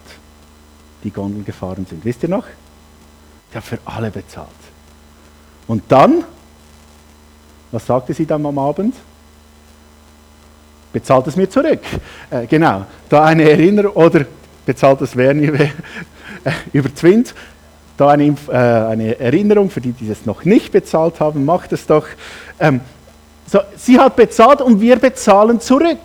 die 1.05 1.11
Gondeln 1.11 1.45
gefahren 1.45 1.85
sind. 1.89 2.05
Wisst 2.05 2.23
ihr 2.23 2.31
noch? 2.31 2.45
Die 3.53 3.57
hat 3.57 3.65
für 3.65 3.79
alle 3.85 4.11
bezahlt. 4.11 4.49
Und 5.67 5.83
dann, 5.89 6.25
was 7.71 7.87
sagte 7.87 8.15
sie 8.15 8.27
dann 8.27 8.45
am 8.45 8.59
Abend? 8.59 8.95
Bezahlt 10.93 11.27
es 11.27 11.37
mir 11.37 11.49
zurück. 11.49 11.81
Äh, 12.31 12.47
genau, 12.47 12.87
da 13.09 13.25
eine 13.25 13.49
Erinnerung, 13.49 13.93
oder 13.93 14.25
bezahlt 14.65 15.01
es 15.03 15.15
Werni 15.15 15.47
äh, 15.49 15.71
über 16.73 16.95
Zwind. 16.95 17.35
Da 17.97 18.11
eine, 18.11 18.35
äh, 18.49 18.53
eine, 18.53 19.19
Erinnerung 19.19 19.71
für 19.71 19.81
die, 19.81 19.93
die 19.93 20.11
es 20.11 20.25
noch 20.25 20.45
nicht 20.45 20.73
bezahlt 20.73 21.21
haben, 21.21 21.45
macht 21.45 21.73
es 21.73 21.87
doch. 21.87 22.07
Ähm, 22.59 22.81
so, 23.47 23.61
sie 23.77 23.99
hat 23.99 24.17
bezahlt 24.17 24.63
und 24.63 24.81
wir 24.81 24.97
bezahlen 24.97 25.61
zurück. 25.61 25.99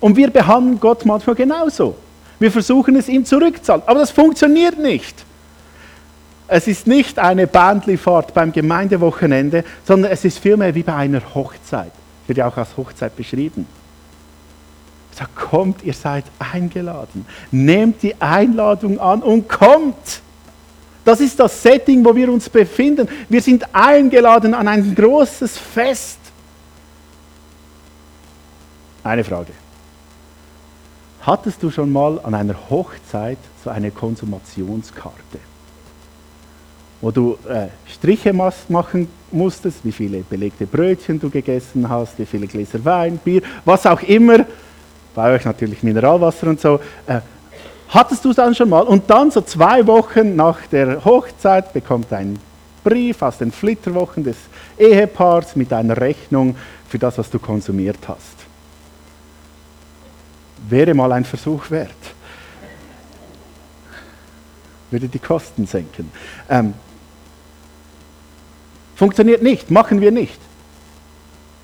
Und 0.00 0.16
wir 0.16 0.30
behandeln 0.30 0.80
Gott 0.80 1.06
manchmal 1.06 1.36
genauso. 1.36 1.94
Wir 2.38 2.50
versuchen 2.50 2.96
es 2.96 3.08
ihm 3.08 3.24
zurückzahlen, 3.24 3.84
aber 3.86 4.00
das 4.00 4.10
funktioniert 4.10 4.78
nicht. 4.78 5.24
Es 6.48 6.66
ist 6.66 6.86
nicht 6.86 7.18
eine 7.18 7.46
Bandlifahrt 7.46 8.34
beim 8.34 8.52
Gemeindewochenende, 8.52 9.64
sondern 9.84 10.12
es 10.12 10.24
ist 10.24 10.38
vielmehr 10.38 10.74
wie 10.74 10.82
bei 10.82 10.94
einer 10.94 11.22
Hochzeit. 11.34 11.92
Wird 12.26 12.38
ja 12.38 12.48
auch 12.48 12.56
als 12.56 12.76
Hochzeit 12.76 13.16
beschrieben. 13.16 13.66
Sagt, 15.12 15.36
kommt, 15.36 15.82
ihr 15.82 15.92
seid 15.92 16.24
eingeladen. 16.38 17.26
Nehmt 17.50 18.02
die 18.02 18.20
Einladung 18.20 18.98
an 18.98 19.22
und 19.22 19.48
kommt. 19.48 20.22
Das 21.04 21.20
ist 21.20 21.38
das 21.38 21.62
Setting, 21.62 22.04
wo 22.04 22.14
wir 22.14 22.32
uns 22.32 22.48
befinden. 22.48 23.08
Wir 23.28 23.42
sind 23.42 23.66
eingeladen 23.74 24.54
an 24.54 24.68
ein 24.68 24.94
großes 24.94 25.58
Fest. 25.58 26.18
Eine 29.02 29.24
Frage. 29.24 29.52
Hattest 31.22 31.62
du 31.62 31.70
schon 31.70 31.92
mal 31.92 32.20
an 32.22 32.34
einer 32.34 32.54
Hochzeit 32.70 33.38
so 33.62 33.70
eine 33.70 33.90
Konsumationskarte? 33.90 35.38
Wo 37.02 37.10
du 37.10 37.36
äh, 37.46 37.66
Striche 37.86 38.32
machen 38.32 39.08
musstest, 39.30 39.84
wie 39.84 39.92
viele 39.92 40.20
belegte 40.20 40.66
Brötchen 40.66 41.20
du 41.20 41.28
gegessen 41.28 41.86
hast, 41.86 42.18
wie 42.18 42.24
viele 42.24 42.46
Gläser 42.46 42.82
Wein, 42.82 43.18
Bier, 43.18 43.42
was 43.66 43.84
auch 43.84 44.00
immer. 44.02 44.46
Bei 45.14 45.34
euch 45.34 45.44
natürlich 45.44 45.82
Mineralwasser 45.82 46.46
und 46.46 46.60
so. 46.60 46.80
Äh, 47.06 47.20
hattest 47.90 48.24
du 48.24 48.30
es 48.30 48.36
dann 48.36 48.54
schon 48.54 48.70
mal? 48.70 48.82
Und 48.84 49.10
dann 49.10 49.30
so 49.30 49.42
zwei 49.42 49.86
Wochen 49.86 50.34
nach 50.34 50.66
der 50.68 51.04
Hochzeit 51.04 51.74
bekommt 51.74 52.10
ein 52.14 52.38
Brief 52.82 53.20
aus 53.20 53.36
den 53.36 53.52
Flitterwochen 53.52 54.24
des 54.24 54.36
Ehepaars 54.78 55.54
mit 55.56 55.70
einer 55.74 56.00
Rechnung 56.00 56.56
für 56.88 56.98
das, 56.98 57.18
was 57.18 57.28
du 57.28 57.38
konsumiert 57.38 57.98
hast 58.08 58.42
wäre 60.68 60.94
mal 60.94 61.12
ein 61.12 61.24
Versuch 61.24 61.70
wert. 61.70 61.90
Würde 64.90 65.08
die 65.08 65.18
Kosten 65.18 65.66
senken. 65.66 66.10
Ähm, 66.48 66.74
funktioniert 68.94 69.42
nicht, 69.42 69.70
machen 69.70 70.00
wir 70.00 70.10
nicht. 70.10 70.38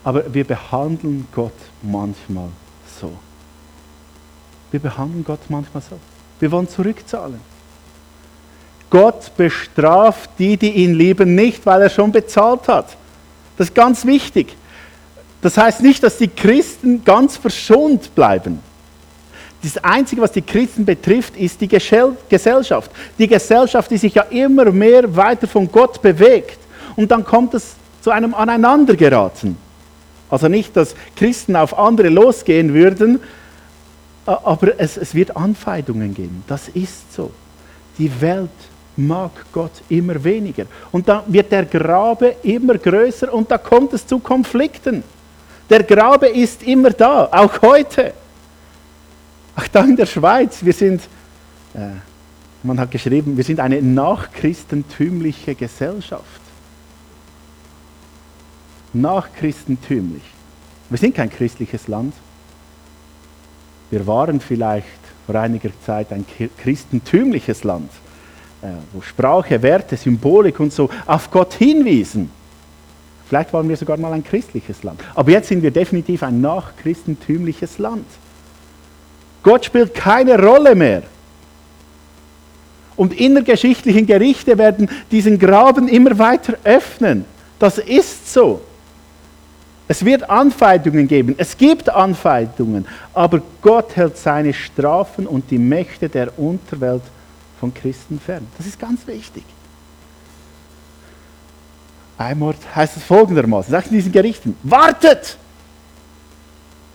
Aber 0.04 0.32
wir 0.32 0.44
behandeln 0.44 1.26
Gott 1.34 1.52
manchmal 1.82 2.48
so. 3.00 3.12
Wir 4.70 4.80
behandeln 4.80 5.24
Gott 5.24 5.40
manchmal 5.48 5.82
so. 5.82 5.98
Wir 6.40 6.50
wollen 6.52 6.68
zurückzahlen. 6.68 7.40
Gott 8.90 9.36
bestraft 9.36 10.30
die, 10.38 10.56
die 10.56 10.70
ihn 10.70 10.94
lieben, 10.94 11.34
nicht, 11.34 11.66
weil 11.66 11.82
er 11.82 11.90
schon 11.90 12.10
bezahlt 12.10 12.68
hat. 12.68 12.96
Das 13.56 13.68
ist 13.68 13.74
ganz 13.74 14.06
wichtig. 14.06 14.56
Das 15.42 15.56
heißt 15.56 15.82
nicht, 15.82 16.02
dass 16.02 16.18
die 16.18 16.28
Christen 16.28 17.04
ganz 17.04 17.36
verschont 17.36 18.14
bleiben. 18.14 18.60
Das 19.62 19.76
Einzige, 19.82 20.22
was 20.22 20.32
die 20.32 20.42
Christen 20.42 20.84
betrifft, 20.84 21.36
ist 21.36 21.60
die 21.60 21.68
Gesellschaft. 21.68 22.90
Die 23.18 23.26
Gesellschaft, 23.26 23.90
die 23.90 23.98
sich 23.98 24.14
ja 24.14 24.22
immer 24.22 24.70
mehr 24.70 25.14
weiter 25.14 25.48
von 25.48 25.70
Gott 25.70 26.00
bewegt. 26.00 26.58
Und 26.98 27.12
dann 27.12 27.24
kommt 27.24 27.54
es 27.54 27.76
zu 28.00 28.10
einem 28.10 28.34
Aneinandergeraten. 28.34 29.56
Also 30.28 30.48
nicht, 30.48 30.76
dass 30.76 30.96
Christen 31.14 31.54
auf 31.54 31.78
andere 31.78 32.08
losgehen 32.08 32.74
würden, 32.74 33.20
aber 34.26 34.80
es, 34.80 34.96
es 34.96 35.14
wird 35.14 35.36
Anfeindungen 35.36 36.12
geben. 36.12 36.42
Das 36.48 36.66
ist 36.68 37.14
so. 37.14 37.30
Die 37.98 38.20
Welt 38.20 38.50
mag 38.96 39.30
Gott 39.52 39.70
immer 39.88 40.24
weniger. 40.24 40.64
Und 40.90 41.08
dann 41.08 41.22
wird 41.28 41.52
der 41.52 41.66
Grabe 41.66 42.34
immer 42.42 42.76
größer 42.76 43.32
und 43.32 43.48
da 43.48 43.58
kommt 43.58 43.92
es 43.92 44.04
zu 44.04 44.18
Konflikten. 44.18 45.04
Der 45.70 45.84
Grabe 45.84 46.26
ist 46.26 46.64
immer 46.64 46.90
da, 46.90 47.28
auch 47.30 47.62
heute. 47.62 48.12
Ach, 49.54 49.68
da 49.68 49.84
in 49.84 49.94
der 49.94 50.06
Schweiz, 50.06 50.64
wir 50.64 50.72
sind, 50.72 51.02
äh, 51.74 51.90
man 52.64 52.80
hat 52.80 52.90
geschrieben, 52.90 53.36
wir 53.36 53.44
sind 53.44 53.60
eine 53.60 53.80
nachchristentümliche 53.80 55.54
Gesellschaft. 55.54 56.47
Nachchristentümlich. 58.92 60.22
Wir 60.90 60.98
sind 60.98 61.14
kein 61.14 61.30
christliches 61.30 61.88
Land. 61.88 62.14
Wir 63.90 64.06
waren 64.06 64.40
vielleicht 64.40 64.86
vor 65.26 65.34
einiger 65.34 65.70
Zeit 65.84 66.12
ein 66.12 66.24
christentümliches 66.56 67.64
Land, 67.64 67.90
äh, 68.62 68.68
wo 68.92 69.02
Sprache, 69.02 69.62
Werte, 69.62 69.96
Symbolik 69.96 70.58
und 70.60 70.72
so 70.72 70.88
auf 71.06 71.30
Gott 71.30 71.54
hinwiesen. 71.54 72.30
Vielleicht 73.28 73.52
waren 73.52 73.68
wir 73.68 73.76
sogar 73.76 73.98
mal 73.98 74.12
ein 74.14 74.24
christliches 74.24 74.82
Land. 74.82 75.00
Aber 75.14 75.30
jetzt 75.30 75.48
sind 75.48 75.62
wir 75.62 75.70
definitiv 75.70 76.22
ein 76.22 76.40
nachchristentümliches 76.40 77.78
Land. 77.78 78.06
Gott 79.42 79.66
spielt 79.66 79.94
keine 79.94 80.42
Rolle 80.42 80.74
mehr. 80.74 81.02
Und 82.96 83.12
innergeschichtlichen 83.12 84.06
Gerichte 84.06 84.56
werden 84.58 84.90
diesen 85.10 85.38
Graben 85.38 85.88
immer 85.88 86.18
weiter 86.18 86.54
öffnen. 86.64 87.26
Das 87.58 87.78
ist 87.78 88.32
so. 88.32 88.62
Es 89.90 90.04
wird 90.04 90.28
Anfeindungen 90.28 91.08
geben, 91.08 91.34
es 91.38 91.56
gibt 91.56 91.88
Anfeindungen, 91.88 92.86
aber 93.14 93.40
Gott 93.62 93.96
hält 93.96 94.18
seine 94.18 94.52
Strafen 94.52 95.26
und 95.26 95.50
die 95.50 95.58
Mächte 95.58 96.10
der 96.10 96.38
Unterwelt 96.38 97.02
von 97.58 97.72
Christen 97.72 98.20
fern. 98.20 98.46
Das 98.58 98.66
ist 98.66 98.78
ganz 98.78 99.06
wichtig. 99.06 99.44
Einmal 102.18 102.54
heißt 102.74 102.98
es 102.98 103.04
folgendermaßen, 103.04 103.70
sagt 103.70 103.86
in 103.86 103.94
diesen 103.94 104.12
Gerichten, 104.12 104.56
wartet! 104.62 105.38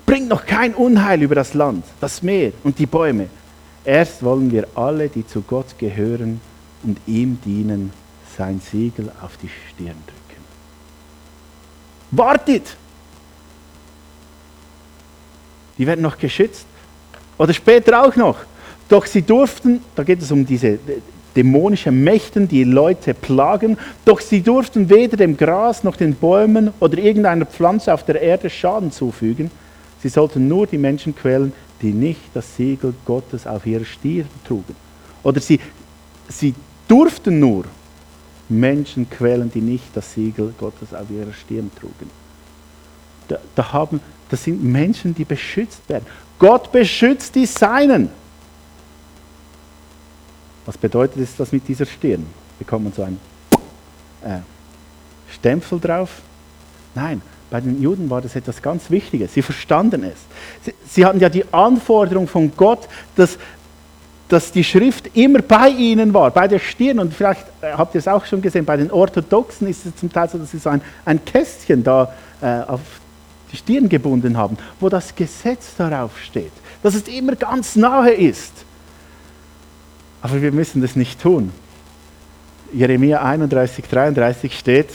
bringt 0.06 0.28
noch 0.28 0.46
kein 0.46 0.76
Unheil 0.76 1.24
über 1.24 1.34
das 1.34 1.56
Land, 1.56 1.86
das 2.00 2.22
Meer 2.22 2.52
und 2.64 2.78
die 2.78 2.86
Bäume. 2.86 3.30
Erst 3.84 4.22
wollen 4.22 4.52
wir 4.52 4.68
alle, 4.76 5.10
die 5.10 5.26
zu 5.26 5.42
Gott 5.42 5.80
gehören 5.80 6.40
und 6.84 7.00
ihm 7.08 7.40
dienen, 7.44 7.92
sein 8.38 8.62
Siegel 8.62 9.12
auf 9.22 9.38
die 9.38 9.50
Stirn 9.50 9.98
drücken. 10.06 10.44
Wartet! 12.12 12.78
Die 15.84 15.88
werden 15.88 16.02
noch 16.02 16.18
geschützt. 16.18 16.66
Oder 17.38 17.52
später 17.52 18.06
auch 18.06 18.16
noch. 18.16 18.38
Doch 18.88 19.06
sie 19.06 19.22
durften, 19.22 19.82
da 19.96 20.04
geht 20.04 20.22
es 20.22 20.32
um 20.32 20.46
diese 20.46 20.80
dämonischen 21.36 22.06
Mächten, 22.06 22.48
die 22.48 22.64
Leute 22.64 23.14
plagen, 23.14 23.78
doch 24.06 24.22
sie 24.22 24.42
durften 24.42 24.90
weder 24.90 25.18
dem 25.18 25.36
Gras 25.36 25.84
noch 25.84 25.98
den 25.98 26.16
Bäumen 26.16 26.72
oder 26.80 26.98
irgendeiner 26.98 27.46
Pflanze 27.46 27.94
auf 27.94 28.06
der 28.06 28.22
Erde 28.22 28.50
Schaden 28.50 28.94
zufügen 28.94 29.52
Sie 30.02 30.08
sollten 30.08 30.48
nur 30.48 30.68
die 30.68 30.78
Menschen 30.78 31.14
quälen, 31.14 31.52
die 31.82 31.92
nicht 31.92 32.22
das 32.34 32.56
Siegel 32.56 32.94
Gottes 33.04 33.46
auf 33.46 33.66
ihrer 33.66 33.84
Stirn 33.84 34.28
trugen. 34.48 34.76
Oder 35.22 35.42
sie, 35.42 35.60
sie 36.30 36.54
durften 36.88 37.40
nur 37.40 37.66
Menschen 38.48 39.10
quälen, 39.10 39.52
die 39.52 39.60
nicht 39.60 39.86
das 39.94 40.14
Siegel 40.14 40.54
Gottes 40.58 40.94
auf 40.94 41.10
ihrer 41.10 41.34
Stirn 41.34 41.70
trugen. 41.78 42.10
Da, 43.28 43.38
da 43.56 43.72
haben, 43.72 44.02
das 44.34 44.46
sind 44.46 44.64
Menschen, 44.64 45.14
die 45.14 45.26
beschützt 45.26 45.88
werden. 45.88 46.08
Gott 46.40 46.72
beschützt 46.72 47.36
die 47.36 47.46
Seinen. 47.46 48.10
Was 50.66 50.76
bedeutet 50.76 51.22
es 51.22 51.36
das 51.36 51.52
mit 51.52 51.68
dieser 51.68 51.86
Stirn? 51.86 52.26
Bekommt 52.58 52.86
man 52.86 52.94
so 52.94 53.04
einen 53.04 53.20
äh, 54.24 54.40
Stempel 55.32 55.80
drauf? 55.80 56.10
Nein, 56.96 57.22
bei 57.52 57.62
den 57.62 57.80
Juden 57.80 58.10
war 58.10 58.22
das 58.22 58.36
etwas 58.36 58.60
ganz 58.60 58.90
Wichtiges. 58.90 59.36
Sie 59.36 59.44
verstanden 59.44 60.04
es. 60.04 60.18
Sie, 60.64 60.74
sie 60.88 61.06
hatten 61.06 61.20
ja 61.20 61.30
die 61.30 61.46
Anforderung 61.54 62.28
von 62.28 62.52
Gott, 62.58 62.88
dass, 63.16 63.38
dass 64.30 64.52
die 64.52 64.64
Schrift 64.64 65.16
immer 65.16 65.44
bei 65.44 65.70
ihnen 65.70 66.12
war, 66.12 66.32
bei 66.32 66.48
der 66.48 66.58
Stirn. 66.58 66.98
Und 66.98 67.14
vielleicht 67.14 67.46
äh, 67.62 67.74
habt 67.74 67.94
ihr 67.94 68.00
es 68.00 68.08
auch 68.08 68.26
schon 68.26 68.42
gesehen, 68.42 68.66
bei 68.66 68.78
den 68.78 68.90
Orthodoxen 68.90 69.68
ist 69.68 69.86
es 69.86 69.96
zum 69.96 70.12
Teil 70.12 70.28
so, 70.28 70.40
dass 70.40 70.50
sie 70.50 70.58
so 70.58 70.72
ein, 70.72 70.82
ein 71.06 71.24
Kästchen 71.24 71.84
da 71.84 72.12
äh, 72.42 72.62
auf 72.62 72.82
Stirn 73.54 73.90
gebunden 73.90 74.38
haben, 74.38 74.58
wo 74.80 74.90
das 74.90 75.14
Gesetz 75.16 75.76
darauf 75.78 76.20
steht, 76.20 76.52
dass 76.82 76.96
es 76.96 77.08
immer 77.08 77.36
ganz 77.36 77.76
nahe 77.76 78.12
ist. 78.12 78.54
Aber 80.22 80.42
wir 80.42 80.52
müssen 80.52 80.82
das 80.82 80.96
nicht 80.96 81.22
tun. 81.22 81.52
Jeremia 82.74 83.22
31, 83.22 83.86
33 83.86 84.58
steht, 84.58 84.90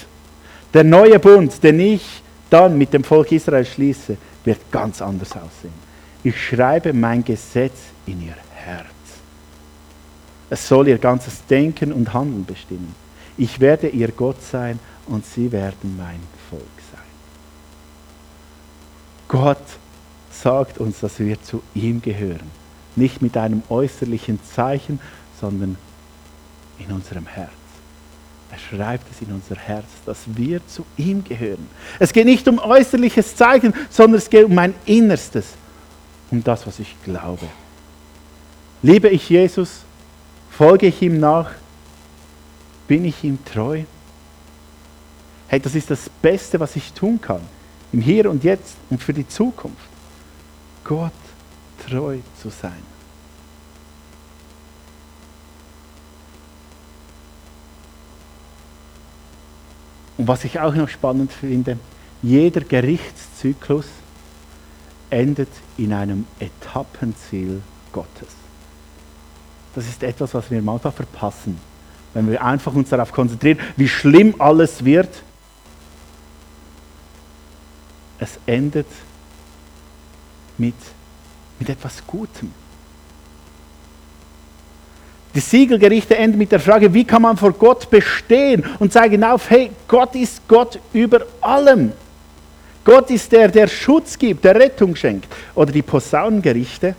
der 0.74 0.84
neue 0.84 1.18
Bund, 1.18 1.62
den 1.62 1.80
ich 1.80 2.22
dann 2.50 2.76
mit 2.76 2.92
dem 2.92 3.04
Volk 3.04 3.30
Israel 3.32 3.64
schließe, 3.64 4.16
wird 4.44 4.72
ganz 4.72 5.00
anders 5.00 5.32
aussehen. 5.32 5.88
Ich 6.24 6.40
schreibe 6.40 6.92
mein 6.92 7.24
Gesetz 7.24 7.78
in 8.06 8.26
ihr 8.26 8.36
Herz. 8.54 8.86
Es 10.50 10.66
soll 10.66 10.88
ihr 10.88 10.98
ganzes 10.98 11.44
Denken 11.46 11.92
und 11.92 12.12
Handeln 12.12 12.44
bestimmen. 12.44 12.94
Ich 13.36 13.60
werde 13.60 13.88
ihr 13.88 14.08
Gott 14.08 14.42
sein 14.42 14.80
und 15.06 15.24
sie 15.24 15.52
werden 15.52 15.96
mein 15.96 16.06
sein. 16.06 16.37
Gott 19.28 19.58
sagt 20.30 20.78
uns, 20.78 21.00
dass 21.00 21.18
wir 21.18 21.40
zu 21.42 21.62
ihm 21.74 22.00
gehören. 22.00 22.50
Nicht 22.96 23.22
mit 23.22 23.36
einem 23.36 23.62
äußerlichen 23.68 24.40
Zeichen, 24.42 24.98
sondern 25.40 25.76
in 26.78 26.90
unserem 26.90 27.26
Herz. 27.26 27.50
Er 28.50 28.58
schreibt 28.58 29.10
es 29.10 29.20
in 29.20 29.32
unser 29.32 29.56
Herz, 29.56 29.86
dass 30.06 30.20
wir 30.26 30.66
zu 30.66 30.86
ihm 30.96 31.22
gehören. 31.22 31.68
Es 31.98 32.12
geht 32.12 32.24
nicht 32.24 32.48
um 32.48 32.58
äußerliches 32.58 33.36
Zeichen, 33.36 33.74
sondern 33.90 34.18
es 34.18 34.30
geht 34.30 34.46
um 34.46 34.54
mein 34.54 34.74
Innerstes, 34.86 35.48
um 36.30 36.42
das, 36.42 36.66
was 36.66 36.78
ich 36.78 36.96
glaube. 37.04 37.46
Liebe 38.82 39.08
ich 39.08 39.28
Jesus? 39.28 39.82
Folge 40.50 40.86
ich 40.86 41.02
ihm 41.02 41.20
nach? 41.20 41.50
Bin 42.86 43.04
ich 43.04 43.22
ihm 43.22 43.38
treu? 43.44 43.82
Hey, 45.48 45.60
das 45.60 45.74
ist 45.74 45.90
das 45.90 46.08
Beste, 46.22 46.58
was 46.58 46.74
ich 46.74 46.92
tun 46.92 47.20
kann. 47.20 47.42
Im 47.92 48.00
Hier 48.00 48.30
und 48.30 48.44
Jetzt 48.44 48.76
und 48.90 49.02
für 49.02 49.12
die 49.12 49.26
Zukunft. 49.26 49.88
Gott 50.84 51.12
treu 51.88 52.18
zu 52.40 52.50
sein. 52.50 52.82
Und 60.18 60.26
was 60.26 60.44
ich 60.44 60.58
auch 60.58 60.74
noch 60.74 60.88
spannend 60.88 61.32
finde, 61.32 61.78
jeder 62.22 62.60
Gerichtszyklus 62.60 63.86
endet 65.10 65.48
in 65.76 65.92
einem 65.92 66.26
Etappenziel 66.40 67.62
Gottes. 67.92 68.28
Das 69.74 69.86
ist 69.86 70.02
etwas, 70.02 70.34
was 70.34 70.50
wir 70.50 70.60
manchmal 70.60 70.92
verpassen, 70.92 71.58
wenn 72.14 72.28
wir 72.28 72.44
einfach 72.44 72.74
uns 72.74 72.88
darauf 72.88 73.12
konzentrieren, 73.12 73.58
wie 73.76 73.88
schlimm 73.88 74.34
alles 74.38 74.84
wird. 74.84 75.22
Es 78.18 78.38
endet 78.46 78.86
mit, 80.56 80.74
mit 81.58 81.68
etwas 81.68 82.04
Gutem. 82.06 82.52
Die 85.34 85.40
Siegelgerichte 85.40 86.16
enden 86.16 86.38
mit 86.38 86.50
der 86.50 86.58
Frage, 86.58 86.92
wie 86.92 87.04
kann 87.04 87.22
man 87.22 87.36
vor 87.36 87.52
Gott 87.52 87.88
bestehen 87.90 88.64
und 88.78 88.92
zeigen 88.92 89.22
auf, 89.22 89.48
hey, 89.50 89.70
Gott 89.86 90.14
ist 90.16 90.46
Gott 90.48 90.80
über 90.92 91.20
allem. 91.40 91.92
Gott 92.84 93.10
ist 93.10 93.30
der, 93.30 93.48
der 93.48 93.68
Schutz 93.68 94.18
gibt, 94.18 94.44
der 94.44 94.54
Rettung 94.54 94.96
schenkt. 94.96 95.32
Oder 95.54 95.70
die 95.70 95.82
Posaunengerichte. 95.82 96.94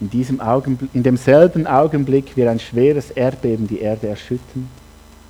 In, 0.00 0.10
diesem 0.10 0.40
Augenblick, 0.40 0.90
in 0.92 1.02
demselben 1.02 1.66
Augenblick 1.66 2.36
wird 2.36 2.48
ein 2.48 2.58
schweres 2.58 3.12
Erdbeben 3.12 3.68
die 3.68 3.78
Erde 3.78 4.08
erschüttern. 4.08 4.68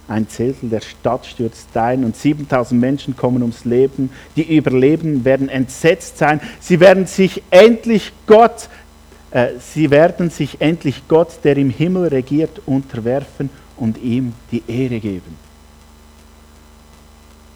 Ein 0.06 0.28
Zehntel 0.28 0.68
der 0.68 0.82
Stadt 0.82 1.24
stürzt 1.24 1.74
ein 1.76 2.04
und 2.04 2.14
7000 2.14 2.78
Menschen 2.78 3.16
kommen 3.16 3.40
ums 3.40 3.64
Leben. 3.64 4.10
Die 4.36 4.56
Überlebenden 4.56 5.24
werden 5.24 5.48
entsetzt 5.48 6.18
sein. 6.18 6.40
Sie 6.60 6.78
werden 6.78 7.06
sich 7.06 7.42
endlich 7.50 8.12
Gott, 8.26 8.68
äh, 9.30 9.52
sie 9.58 9.90
werden 9.90 10.28
sich 10.28 10.60
endlich 10.60 11.08
Gott, 11.08 11.38
der 11.42 11.56
im 11.56 11.70
Himmel 11.70 12.08
regiert, 12.08 12.60
unterwerfen 12.66 13.48
und 13.78 13.96
ihm 14.02 14.34
die 14.52 14.62
Ehre 14.68 15.00
geben. 15.00 15.38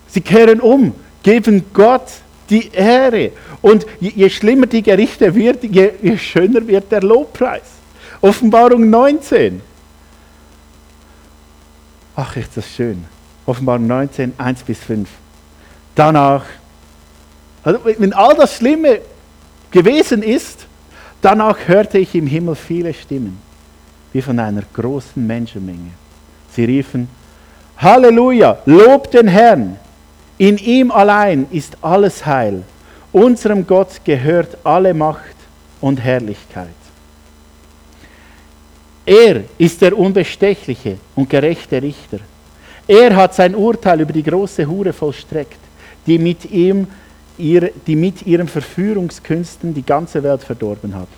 Sie 0.06 0.22
kehren 0.22 0.60
um, 0.60 0.94
geben 1.22 1.66
Gott 1.74 2.10
die 2.48 2.70
Ehre. 2.72 3.32
Und 3.60 3.86
je, 4.00 4.10
je 4.16 4.30
schlimmer 4.30 4.66
die 4.66 4.82
Gerichte 4.82 5.34
wird, 5.34 5.64
je, 5.64 5.90
je 6.00 6.16
schöner 6.16 6.66
wird 6.66 6.90
der 6.90 7.02
Lobpreis. 7.02 7.78
Offenbarung 8.22 8.88
19. 8.88 9.60
Ach, 12.20 12.34
ist 12.34 12.56
das 12.56 12.68
schön. 12.68 13.04
Offenbarung 13.46 13.86
19, 13.86 14.32
1 14.38 14.64
bis 14.64 14.80
5. 14.80 15.08
Danach, 15.94 16.42
also 17.62 17.78
wenn 17.84 18.12
all 18.12 18.34
das 18.34 18.56
Schlimme 18.56 19.02
gewesen 19.70 20.24
ist, 20.24 20.66
danach 21.22 21.56
hörte 21.68 21.98
ich 21.98 22.12
im 22.16 22.26
Himmel 22.26 22.56
viele 22.56 22.92
Stimmen, 22.92 23.40
wie 24.12 24.20
von 24.20 24.36
einer 24.40 24.62
großen 24.74 25.24
Menschenmenge. 25.24 25.92
Sie 26.56 26.64
riefen, 26.64 27.08
Halleluja, 27.76 28.58
lob 28.66 29.12
den 29.12 29.28
Herrn. 29.28 29.76
In 30.38 30.58
ihm 30.58 30.90
allein 30.90 31.46
ist 31.52 31.76
alles 31.82 32.26
Heil. 32.26 32.64
Unserem 33.12 33.64
Gott 33.64 34.00
gehört 34.02 34.58
alle 34.64 34.92
Macht 34.92 35.36
und 35.80 36.00
Herrlichkeit. 36.00 36.66
Er 39.08 39.44
ist 39.56 39.80
der 39.80 39.96
unbestechliche 39.96 40.98
und 41.14 41.30
gerechte 41.30 41.80
Richter. 41.80 42.18
Er 42.86 43.16
hat 43.16 43.34
sein 43.34 43.54
Urteil 43.54 44.02
über 44.02 44.12
die 44.12 44.22
große 44.22 44.66
Hure 44.66 44.92
vollstreckt, 44.92 45.58
die 46.06 46.18
mit, 46.18 46.50
ihm, 46.50 46.86
ihre, 47.38 47.72
die 47.86 47.96
mit 47.96 48.26
ihren 48.26 48.48
Verführungskünsten 48.48 49.72
die 49.72 49.86
ganze 49.86 50.22
Welt 50.22 50.42
verdorben 50.42 50.94
hat. 50.94 51.08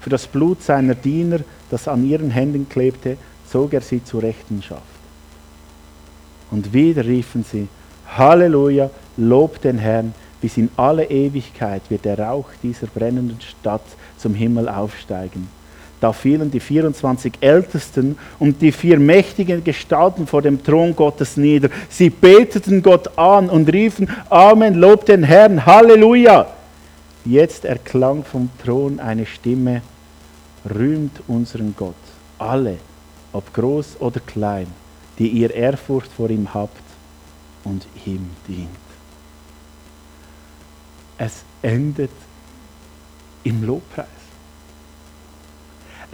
Für 0.00 0.08
das 0.08 0.26
Blut 0.26 0.62
seiner 0.62 0.94
Diener, 0.94 1.40
das 1.70 1.86
an 1.86 2.08
ihren 2.08 2.30
Händen 2.30 2.66
klebte, 2.66 3.18
zog 3.46 3.74
er 3.74 3.82
sie 3.82 4.02
zur 4.02 4.22
Rechenschaft. 4.22 4.82
Und 6.50 6.72
wieder 6.72 7.04
riefen 7.04 7.44
sie, 7.44 7.68
Halleluja, 8.16 8.88
lob 9.18 9.60
den 9.60 9.76
Herrn, 9.76 10.14
bis 10.40 10.56
in 10.56 10.70
alle 10.78 11.10
Ewigkeit 11.10 11.82
wird 11.90 12.06
der 12.06 12.18
Rauch 12.18 12.48
dieser 12.62 12.86
brennenden 12.86 13.42
Stadt 13.42 13.84
zum 14.16 14.34
Himmel 14.34 14.66
aufsteigen. 14.66 15.46
Da 16.04 16.12
fielen 16.12 16.50
die 16.50 16.60
24 16.60 17.32
Ältesten 17.40 18.18
und 18.38 18.60
die 18.60 18.72
vier 18.72 18.98
mächtigen 18.98 19.64
Gestalten 19.64 20.26
vor 20.26 20.42
dem 20.42 20.62
Thron 20.62 20.94
Gottes 20.94 21.38
nieder. 21.38 21.70
Sie 21.88 22.10
beteten 22.10 22.82
Gott 22.82 23.16
an 23.16 23.48
und 23.48 23.72
riefen, 23.72 24.10
Amen, 24.28 24.74
lob 24.74 25.06
den 25.06 25.22
Herrn, 25.22 25.64
Halleluja. 25.64 26.46
Jetzt 27.24 27.64
erklang 27.64 28.22
vom 28.22 28.50
Thron 28.62 29.00
eine 29.00 29.24
Stimme, 29.24 29.80
rühmt 30.74 31.22
unseren 31.26 31.74
Gott, 31.74 31.94
alle, 32.38 32.76
ob 33.32 33.54
groß 33.54 33.96
oder 34.00 34.20
klein, 34.20 34.66
die 35.18 35.28
ihr 35.28 35.54
Ehrfurcht 35.54 36.12
vor 36.12 36.28
ihm 36.28 36.52
habt 36.52 36.82
und 37.64 37.86
ihm 38.04 38.28
dient. 38.46 38.68
Es 41.16 41.44
endet 41.62 42.10
im 43.42 43.64
Lobpreis. 43.64 44.13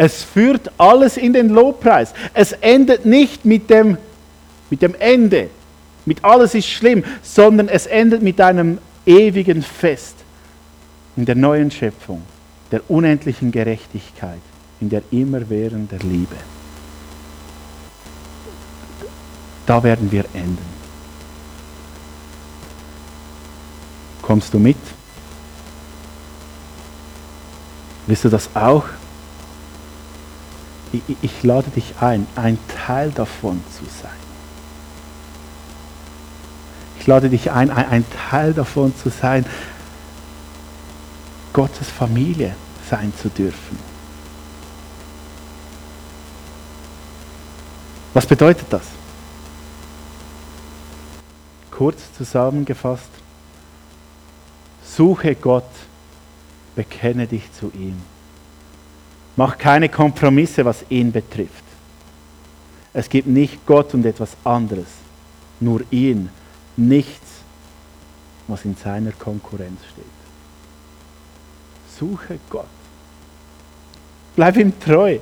Es 0.03 0.23
führt 0.23 0.71
alles 0.79 1.19
in 1.19 1.35
den 1.35 1.51
Lobpreis. 1.51 2.15
Es 2.33 2.53
endet 2.53 3.05
nicht 3.05 3.45
mit 3.45 3.69
dem, 3.69 3.99
mit 4.71 4.81
dem 4.81 4.95
Ende, 4.95 5.51
mit 6.07 6.25
alles 6.25 6.55
ist 6.55 6.69
schlimm, 6.69 7.05
sondern 7.23 7.69
es 7.69 7.85
endet 7.85 8.23
mit 8.23 8.41
einem 8.41 8.79
ewigen 9.05 9.63
Fest 9.63 10.17
in 11.19 11.27
der 11.27 11.35
neuen 11.35 11.71
Schöpfung, 11.71 12.23
der 12.73 12.81
unendlichen 12.89 13.53
Gerechtigkeit, 13.53 14.41
in 14.81 14.89
der 14.89 15.03
immerwährenden 15.11 15.99
Liebe. 15.99 16.37
Da 19.67 19.83
werden 19.83 20.11
wir 20.11 20.25
enden. 20.33 20.81
Kommst 24.23 24.55
du 24.55 24.59
mit? 24.59 24.79
Willst 28.07 28.25
du 28.25 28.31
das 28.31 28.49
auch? 28.55 28.85
Ich, 30.93 31.03
ich 31.23 31.43
lade 31.43 31.71
dich 31.71 31.95
ein, 32.01 32.27
ein 32.37 32.59
Teil 32.87 33.11
davon 33.11 33.63
zu 33.77 33.85
sein. 33.85 34.11
Ich 36.99 37.07
lade 37.07 37.31
dich 37.31 37.51
ein, 37.51 37.71
ein, 37.71 37.89
ein 37.89 38.05
Teil 38.31 38.53
davon 38.53 38.95
zu 38.97 39.09
sein, 39.09 39.47
Gottes 41.53 41.89
Familie 41.89 42.55
sein 42.89 43.13
zu 43.21 43.29
dürfen. 43.29 43.79
Was 48.13 48.27
bedeutet 48.27 48.67
das? 48.71 48.83
Kurz 51.71 52.13
zusammengefasst, 52.17 53.09
suche 54.85 55.35
Gott, 55.35 55.71
bekenne 56.75 57.27
dich 57.27 57.53
zu 57.53 57.71
ihm. 57.75 58.03
Mach 59.41 59.57
keine 59.57 59.89
Kompromisse, 59.89 60.67
was 60.67 60.85
ihn 60.91 61.11
betrifft. 61.13 61.65
Es 62.93 63.09
gibt 63.09 63.27
nicht 63.27 63.65
Gott 63.65 63.95
und 63.95 64.05
etwas 64.05 64.37
anderes, 64.45 64.89
nur 65.61 65.81
ihn, 65.91 66.29
nichts, 66.77 67.27
was 68.49 68.67
in 68.67 68.77
seiner 68.77 69.13
Konkurrenz 69.13 69.81
steht. 69.95 70.05
Suche 71.99 72.39
Gott. 72.51 72.67
Bleib 74.37 74.59
ihm 74.59 74.79
treu. 74.79 75.21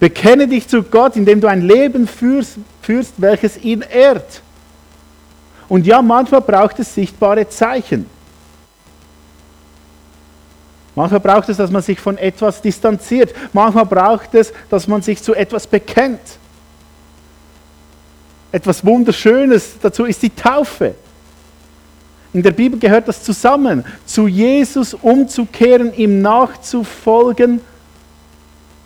Bekenne 0.00 0.48
dich 0.48 0.66
zu 0.66 0.82
Gott, 0.82 1.14
indem 1.14 1.40
du 1.40 1.46
ein 1.46 1.62
Leben 1.62 2.08
führst, 2.08 2.56
führst, 2.82 3.14
welches 3.18 3.56
ihn 3.58 3.82
ehrt. 3.82 4.42
Und 5.68 5.86
ja, 5.86 6.02
manchmal 6.02 6.40
braucht 6.40 6.80
es 6.80 6.92
sichtbare 6.92 7.48
Zeichen. 7.48 8.06
Manchmal 10.94 11.20
braucht 11.20 11.48
es, 11.48 11.56
dass 11.56 11.70
man 11.70 11.82
sich 11.82 12.00
von 12.00 12.18
etwas 12.18 12.60
distanziert. 12.60 13.34
Manchmal 13.52 13.86
braucht 13.86 14.34
es, 14.34 14.52
dass 14.68 14.88
man 14.88 15.02
sich 15.02 15.22
zu 15.22 15.34
etwas 15.34 15.66
bekennt. 15.66 16.20
Etwas 18.52 18.84
Wunderschönes 18.84 19.74
dazu 19.80 20.04
ist 20.04 20.22
die 20.22 20.30
Taufe. 20.30 20.94
In 22.32 22.42
der 22.42 22.50
Bibel 22.52 22.78
gehört 22.78 23.08
das 23.08 23.22
zusammen. 23.22 23.84
Zu 24.04 24.26
Jesus 24.26 24.94
umzukehren, 24.94 25.94
ihm 25.94 26.22
nachzufolgen 26.22 27.60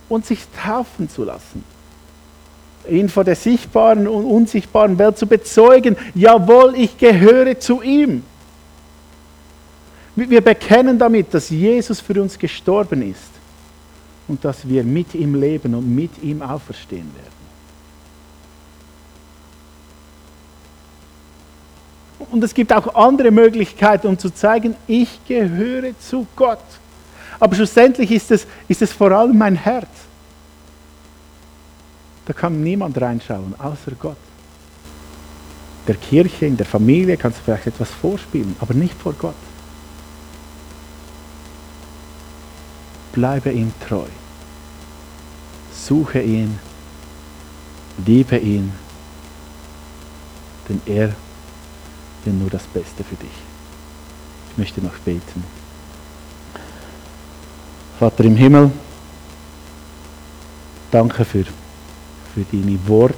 und 0.09 0.27
sich 0.27 0.41
taufen 0.63 1.09
zu 1.09 1.25
lassen. 1.25 1.65
Ihn 2.89 3.09
vor 3.09 3.25
der 3.25 3.37
sichtbaren 3.37 4.07
und 4.07 4.25
unsichtbaren 4.25 4.99
Welt 4.99 5.17
zu 5.17 5.27
bezeugen, 5.27 5.97
jawohl, 6.15 6.75
ich 6.77 6.99
gehöre 6.99 7.59
zu 7.59 7.81
ihm. 7.81 8.23
Wir 10.17 10.41
bekennen 10.41 10.99
damit, 10.99 11.35
dass 11.35 11.51
Jesus 11.51 12.01
für 12.01 12.21
uns 12.23 12.39
gestorben 12.39 13.03
ist 13.11 13.31
und 14.29 14.45
dass 14.45 14.67
wir 14.67 14.85
mit 14.85 15.15
ihm 15.15 15.35
leben 15.35 15.75
und 15.75 15.93
mit 15.93 16.23
ihm 16.23 16.41
auferstehen 16.41 17.11
werden. 17.15 17.35
Und 22.31 22.43
es 22.43 22.55
gibt 22.55 22.73
auch 22.73 22.95
andere 22.95 23.31
Möglichkeiten, 23.31 24.07
um 24.07 24.19
zu 24.19 24.31
zeigen, 24.31 24.77
ich 24.87 25.21
gehöre 25.27 25.99
zu 25.99 26.27
Gott. 26.37 26.59
Aber 27.41 27.55
schlussendlich 27.57 28.11
ist 28.11 28.31
es, 28.31 28.47
ist 28.69 28.83
es 28.83 28.93
vor 28.93 29.11
allem 29.11 29.37
mein 29.37 29.57
Herz. 29.57 29.89
Da 32.27 32.33
kann 32.33 32.63
niemand 32.63 32.99
reinschauen, 33.01 33.55
außer 33.59 33.93
Gott. 34.01 34.17
Der 35.87 35.97
Kirche, 35.97 36.47
in 36.47 36.57
der 36.57 36.65
Familie 36.65 37.17
kannst 37.17 37.41
du 37.41 37.43
vielleicht 37.45 37.67
etwas 37.67 37.91
vorspielen, 37.91 38.57
aber 38.61 38.73
nicht 38.73 38.95
vor 38.95 39.13
Gott. 39.13 39.35
Bleibe 43.15 43.53
ihm 43.53 43.73
treu. 43.87 44.07
Suche 45.73 46.21
ihn, 46.21 46.59
liebe 48.05 48.37
ihn, 48.37 48.73
denn 50.69 50.81
er 50.85 51.15
will 52.25 52.33
nur 52.33 52.51
das 52.51 52.65
Beste 52.65 53.05
für 53.05 53.15
dich. 53.15 53.31
Ich 54.51 54.59
möchte 54.59 54.81
noch 54.81 54.99
beten. 55.05 55.45
Vater 58.01 58.25
im 58.25 58.35
Himmel, 58.35 58.73
danke 60.91 61.25
für, 61.25 61.45
für 62.35 62.45
deine 62.51 62.79
Worte, 62.89 63.15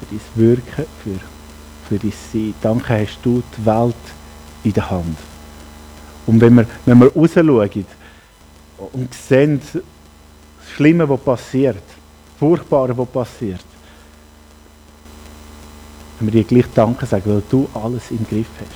für 0.00 0.06
dein 0.14 0.20
Wirken, 0.34 0.86
für, 1.02 1.18
für 1.88 1.98
dein 1.98 2.12
Sein. 2.32 2.54
Danke 2.62 3.00
hast 3.00 3.18
du 3.22 3.42
die 3.58 3.66
Welt 3.66 3.94
in 4.62 4.72
der 4.72 4.90
Hand. 4.90 5.18
Und 6.26 6.40
wenn 6.40 6.54
wir, 6.54 6.66
wenn 6.86 6.98
wir 7.00 7.12
rausschauen 7.12 7.84
und 8.78 9.12
sehen, 9.14 9.60
das 9.72 9.82
Schlimme, 10.74 11.08
was 11.08 11.20
passiert, 11.20 11.76
das 11.76 12.38
Furchtbare, 12.38 12.96
was 12.96 13.08
passiert, 13.08 13.64
wenn 16.18 16.32
wir 16.32 16.42
dir 16.42 16.48
gleich 16.48 16.66
Danke 16.74 17.06
sagen, 17.06 17.24
weil 17.26 17.42
du 17.50 17.68
alles 17.74 18.10
im 18.10 18.26
Griff 18.28 18.46
hast. 18.58 18.70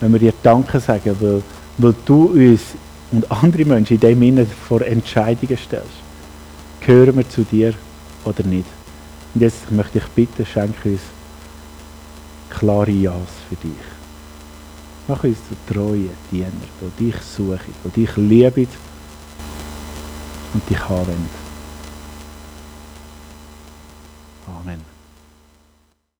Wenn 0.00 0.12
wir 0.12 0.18
dir 0.18 0.32
Danke 0.42 0.80
sagen, 0.80 1.16
weil, 1.20 1.42
weil 1.78 1.94
du 2.04 2.26
uns 2.26 2.74
und 3.12 3.30
andere 3.30 3.64
Menschen 3.64 3.94
in 3.94 4.00
dem 4.00 4.20
Sinne 4.20 4.46
vor 4.46 4.82
Entscheidungen 4.82 5.56
stellst. 5.56 6.02
Gehören 6.80 7.16
wir 7.16 7.28
zu 7.28 7.44
dir 7.44 7.74
oder 8.24 8.42
nicht? 8.44 8.66
Und 9.34 9.40
jetzt 9.40 9.70
möchte 9.70 9.98
ich 9.98 10.04
bitten, 10.08 10.44
schenke 10.44 10.90
uns 10.90 11.00
klare 12.50 12.90
Ja's 12.90 13.14
für 13.48 13.56
dich. 13.56 13.84
Mach 15.06 15.22
uns 15.22 15.38
zu 15.48 15.72
treuen 15.72 16.10
Diener, 16.30 16.50
die 16.98 17.04
dich 17.04 17.16
suchen, 17.20 17.60
die 17.84 18.00
dich 18.00 18.16
lieben 18.16 18.68
und 20.54 20.70
dich 20.70 20.80
anwenden. 20.80 21.28
Amen. 24.46 24.93